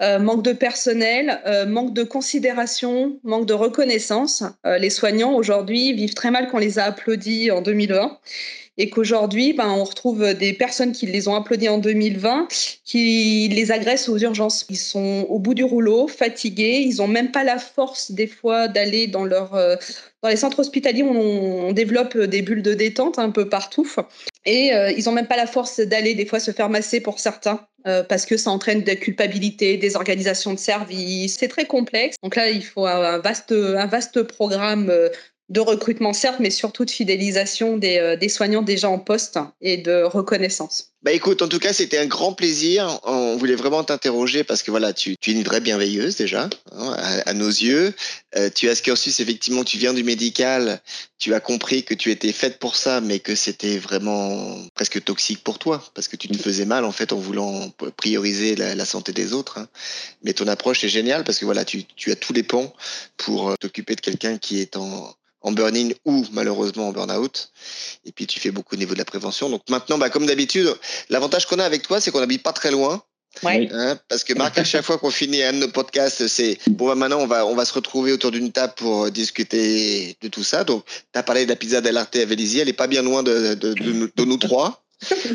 manque 0.00 0.42
de 0.42 0.52
personnel, 0.52 1.40
manque 1.66 1.94
de 1.94 2.02
considération, 2.02 3.18
manque 3.22 3.46
de 3.46 3.54
reconnaissance. 3.54 4.42
les 4.64 4.90
soignants 4.90 5.32
aujourd'hui 5.32 5.94
vivent 5.94 6.12
très 6.12 6.30
mal 6.30 6.48
qu'on 6.50 6.58
les 6.58 6.78
a 6.78 6.84
applaudis 6.84 7.50
en 7.50 7.62
2020 7.62 8.18
et 8.80 8.88
qu'aujourd'hui, 8.88 9.52
ben, 9.52 9.68
on 9.68 9.84
retrouve 9.84 10.32
des 10.32 10.54
personnes 10.54 10.92
qui 10.92 11.04
les 11.04 11.28
ont 11.28 11.34
applaudis 11.34 11.68
en 11.68 11.76
2020, 11.76 12.48
qui 12.82 13.46
les 13.48 13.72
agressent 13.72 14.08
aux 14.08 14.16
urgences. 14.16 14.64
Ils 14.70 14.78
sont 14.78 15.26
au 15.28 15.38
bout 15.38 15.52
du 15.52 15.64
rouleau, 15.64 16.08
fatigués, 16.08 16.80
ils 16.86 16.96
n'ont 16.96 17.06
même 17.06 17.30
pas 17.30 17.44
la 17.44 17.58
force 17.58 18.10
des 18.10 18.26
fois 18.26 18.68
d'aller 18.68 19.06
dans 19.06 19.24
leur... 19.24 19.54
Euh, 19.54 19.76
dans 20.22 20.28
les 20.28 20.36
centres 20.36 20.58
hospitaliers, 20.60 21.02
on, 21.02 21.68
on, 21.68 21.72
développe 21.72 22.16
des 22.16 22.42
bulles 22.42 22.62
de 22.62 22.74
détente 22.74 23.18
un 23.18 23.30
peu 23.30 23.48
partout. 23.48 23.90
Et 24.44 24.74
euh, 24.74 24.90
ils 24.90 25.04
n'ont 25.04 25.12
même 25.12 25.26
pas 25.26 25.36
la 25.36 25.46
force 25.46 25.80
d'aller 25.80 26.14
des 26.14 26.26
fois 26.26 26.40
se 26.40 26.50
faire 26.50 26.68
masser 26.68 27.00
pour 27.00 27.18
certains. 27.18 27.66
Euh, 27.86 28.02
parce 28.02 28.26
que 28.26 28.36
ça 28.36 28.50
entraîne 28.50 28.82
des 28.82 28.96
culpabilités, 28.96 29.78
des 29.78 29.96
organisations 29.96 30.52
de 30.52 30.58
services. 30.58 31.38
C'est 31.38 31.48
très 31.48 31.64
complexe. 31.64 32.16
Donc 32.22 32.36
là, 32.36 32.50
il 32.50 32.62
faut 32.62 32.84
un 32.84 33.16
vaste, 33.18 33.52
un 33.52 33.86
vaste 33.86 34.22
programme 34.22 34.92
de 35.50 35.60
recrutement, 35.60 36.12
certes, 36.12 36.38
mais 36.38 36.50
surtout 36.50 36.84
de 36.84 36.90
fidélisation 36.90 37.78
euh, 37.82 38.16
des, 38.16 38.28
soignants 38.28 38.62
déjà 38.62 38.88
en 38.88 39.00
poste 39.00 39.38
et 39.60 39.78
de 39.78 40.04
reconnaissance. 40.04 40.86
Bah 41.02 41.12
écoute, 41.12 41.42
en 41.42 41.48
tout 41.48 41.58
cas, 41.58 41.72
c'était 41.72 41.98
un 41.98 42.06
grand 42.06 42.34
plaisir. 42.34 43.00
On 43.04 43.36
voulait 43.36 43.56
vraiment 43.56 43.82
t'interroger 43.82 44.44
parce 44.44 44.62
que 44.62 44.70
voilà, 44.70 44.92
tu, 44.92 45.12
es 45.12 45.32
une 45.32 45.42
vraie 45.42 45.60
bienveilleuse 45.60 46.16
déjà, 46.16 46.48
hein, 46.72 46.96
à, 47.24 47.32
nos 47.32 47.48
yeux. 47.48 47.94
Euh, 48.36 48.50
tu 48.54 48.68
as 48.68 48.74
ce 48.74 48.82
cursus, 48.82 49.18
effectivement, 49.18 49.64
tu 49.64 49.78
viens 49.78 49.94
du 49.94 50.04
médical. 50.04 50.80
Tu 51.18 51.34
as 51.34 51.40
compris 51.40 51.84
que 51.84 51.94
tu 51.94 52.10
étais 52.10 52.32
faite 52.32 52.58
pour 52.58 52.76
ça, 52.76 53.00
mais 53.00 53.18
que 53.18 53.34
c'était 53.34 53.78
vraiment 53.78 54.56
presque 54.74 55.02
toxique 55.02 55.42
pour 55.42 55.58
toi 55.58 55.82
parce 55.94 56.06
que 56.06 56.16
tu 56.16 56.28
te 56.28 56.36
faisais 56.36 56.66
mal 56.66 56.84
en 56.84 56.92
fait 56.92 57.12
en 57.12 57.18
voulant 57.18 57.72
prioriser 57.96 58.54
la, 58.54 58.84
santé 58.84 59.12
des 59.12 59.32
autres. 59.32 59.58
Hein. 59.58 59.68
Mais 60.22 60.34
ton 60.34 60.46
approche 60.48 60.84
est 60.84 60.88
géniale 60.88 61.24
parce 61.24 61.38
que 61.38 61.44
voilà, 61.46 61.64
tu, 61.64 61.84
tu 61.96 62.12
as 62.12 62.16
tous 62.16 62.34
les 62.34 62.42
ponts 62.42 62.72
pour 63.16 63.50
euh, 63.50 63.54
t'occuper 63.58 63.96
de 63.96 64.00
quelqu'un 64.00 64.38
qui 64.38 64.60
est 64.60 64.76
en, 64.76 65.14
en 65.42 65.52
burn-in 65.52 65.90
ou 66.04 66.24
malheureusement 66.32 66.88
en 66.88 66.92
burn-out. 66.92 67.50
Et 68.04 68.12
puis 68.12 68.26
tu 68.26 68.40
fais 68.40 68.50
beaucoup 68.50 68.74
au 68.74 68.78
niveau 68.78 68.94
de 68.94 68.98
la 68.98 69.04
prévention. 69.04 69.48
Donc 69.48 69.62
maintenant, 69.68 69.98
bah, 69.98 70.10
comme 70.10 70.26
d'habitude, 70.26 70.74
l'avantage 71.08 71.46
qu'on 71.46 71.58
a 71.58 71.64
avec 71.64 71.82
toi, 71.82 72.00
c'est 72.00 72.10
qu'on 72.10 72.20
n'habite 72.20 72.42
pas 72.42 72.52
très 72.52 72.70
loin. 72.70 73.02
Hein, 73.44 73.96
parce 74.08 74.24
que 74.24 74.34
Marc, 74.34 74.58
à 74.58 74.64
chaque 74.64 74.84
fois 74.84 74.98
qu'on 74.98 75.10
finit 75.10 75.42
un 75.42 75.52
de 75.52 75.58
nos 75.58 75.68
podcasts, 75.68 76.26
c'est 76.26 76.58
bon, 76.66 76.88
bah, 76.88 76.94
maintenant 76.96 77.20
on 77.20 77.26
va, 77.28 77.46
on 77.46 77.54
va 77.54 77.64
se 77.64 77.72
retrouver 77.72 78.12
autour 78.12 78.32
d'une 78.32 78.50
table 78.50 78.74
pour 78.76 79.10
discuter 79.10 80.16
de 80.20 80.28
tout 80.28 80.42
ça. 80.42 80.64
Donc, 80.64 80.84
tu 80.84 81.18
as 81.18 81.22
parlé 81.22 81.44
de 81.44 81.50
la 81.50 81.56
pizza 81.56 81.80
d'Alarte 81.80 82.16
à 82.16 82.24
Vélizy, 82.24 82.58
elle 82.58 82.68
est 82.68 82.72
pas 82.72 82.88
bien 82.88 83.02
loin 83.02 83.22
de, 83.22 83.54
de, 83.54 83.74
de 83.74 84.24
nous 84.24 84.36
trois. 84.36 84.82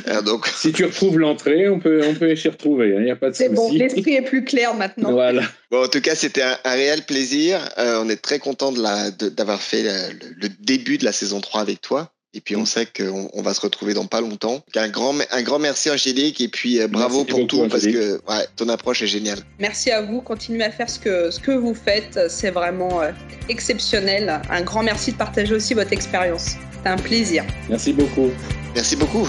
Euh, 0.07 0.21
donc... 0.25 0.47
Si 0.47 0.71
tu 0.71 0.85
retrouves 0.85 1.19
l'entrée, 1.19 1.69
on 1.69 1.79
peut, 1.79 2.01
on 2.07 2.13
peut 2.13 2.35
s'y 2.35 2.49
retrouver. 2.49 2.89
Il 2.89 2.97
hein, 2.97 3.01
n'y 3.01 3.11
a 3.11 3.15
pas 3.15 3.29
de 3.29 3.35
C'est 3.35 3.49
bon, 3.49 3.71
l'esprit 3.71 4.15
est 4.15 4.21
plus 4.21 4.43
clair 4.43 4.73
maintenant. 4.75 5.11
Voilà. 5.11 5.43
Bon, 5.71 5.83
en 5.83 5.87
tout 5.87 6.01
cas, 6.01 6.15
c'était 6.15 6.43
un, 6.43 6.57
réel 6.65 7.03
plaisir. 7.03 7.59
Euh, 7.77 8.01
on 8.03 8.09
est 8.09 8.21
très 8.21 8.39
content 8.39 8.71
d'avoir 8.71 9.61
fait 9.61 9.83
le, 9.83 10.49
début 10.59 10.97
de 10.97 11.05
la 11.05 11.11
saison 11.11 11.41
3 11.41 11.61
avec 11.61 11.81
toi. 11.81 12.11
Et 12.33 12.41
puis, 12.41 12.57
on 12.57 12.63
mm. 12.63 12.65
sait 12.65 12.85
qu'on 12.85 13.29
on 13.33 13.41
va 13.41 13.53
se 13.53 13.61
retrouver 13.61 13.93
dans 13.93 14.07
pas 14.07 14.19
longtemps. 14.19 14.61
Un 14.75 14.89
grand, 14.89 15.15
un 15.31 15.41
grand 15.41 15.57
merci, 15.57 15.89
Angélique. 15.89 16.41
Et 16.41 16.49
puis, 16.49 16.81
euh, 16.81 16.87
bravo 16.87 17.23
pour 17.23 17.47
tout, 17.47 17.65
parce 17.69 17.85
que 17.85 18.15
ouais, 18.15 18.45
ton 18.57 18.67
approche 18.67 19.01
est 19.01 19.07
géniale. 19.07 19.39
Merci 19.59 19.89
à 19.91 20.01
vous. 20.01 20.21
Continuez 20.21 20.65
à 20.65 20.71
faire 20.71 20.89
ce 20.89 20.99
que, 20.99 21.31
ce 21.31 21.39
que 21.39 21.51
vous 21.51 21.73
faites. 21.73 22.19
C'est 22.29 22.51
vraiment 22.51 23.01
exceptionnel. 23.47 24.41
Un 24.49 24.61
grand 24.61 24.83
merci 24.83 25.13
de 25.13 25.17
partager 25.17 25.55
aussi 25.55 25.73
votre 25.73 25.93
expérience. 25.93 26.55
C'est 26.83 26.89
un 26.89 26.97
plaisir. 26.97 27.45
Merci 27.69 27.93
beaucoup. 27.93 28.31
Merci 28.75 28.97
beaucoup. 28.97 29.27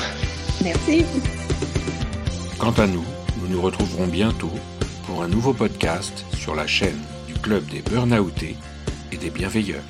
Merci. 0.65 1.05
Quant 2.59 2.73
à 2.73 2.87
nous, 2.89 3.05
nous 3.41 3.49
nous 3.49 3.63
retrouverons 3.63 4.09
bientôt 4.09 4.51
pour 5.07 5.23
un 5.23 5.29
nouveau 5.29 5.53
podcast 5.53 6.25
sur 6.37 6.57
la 6.57 6.67
chaîne 6.67 7.01
du 7.29 7.35
Club 7.35 7.65
des 7.67 7.81
Burnoutés 7.81 8.57
et 9.13 9.17
des 9.17 9.31
Bienveilleurs. 9.31 9.85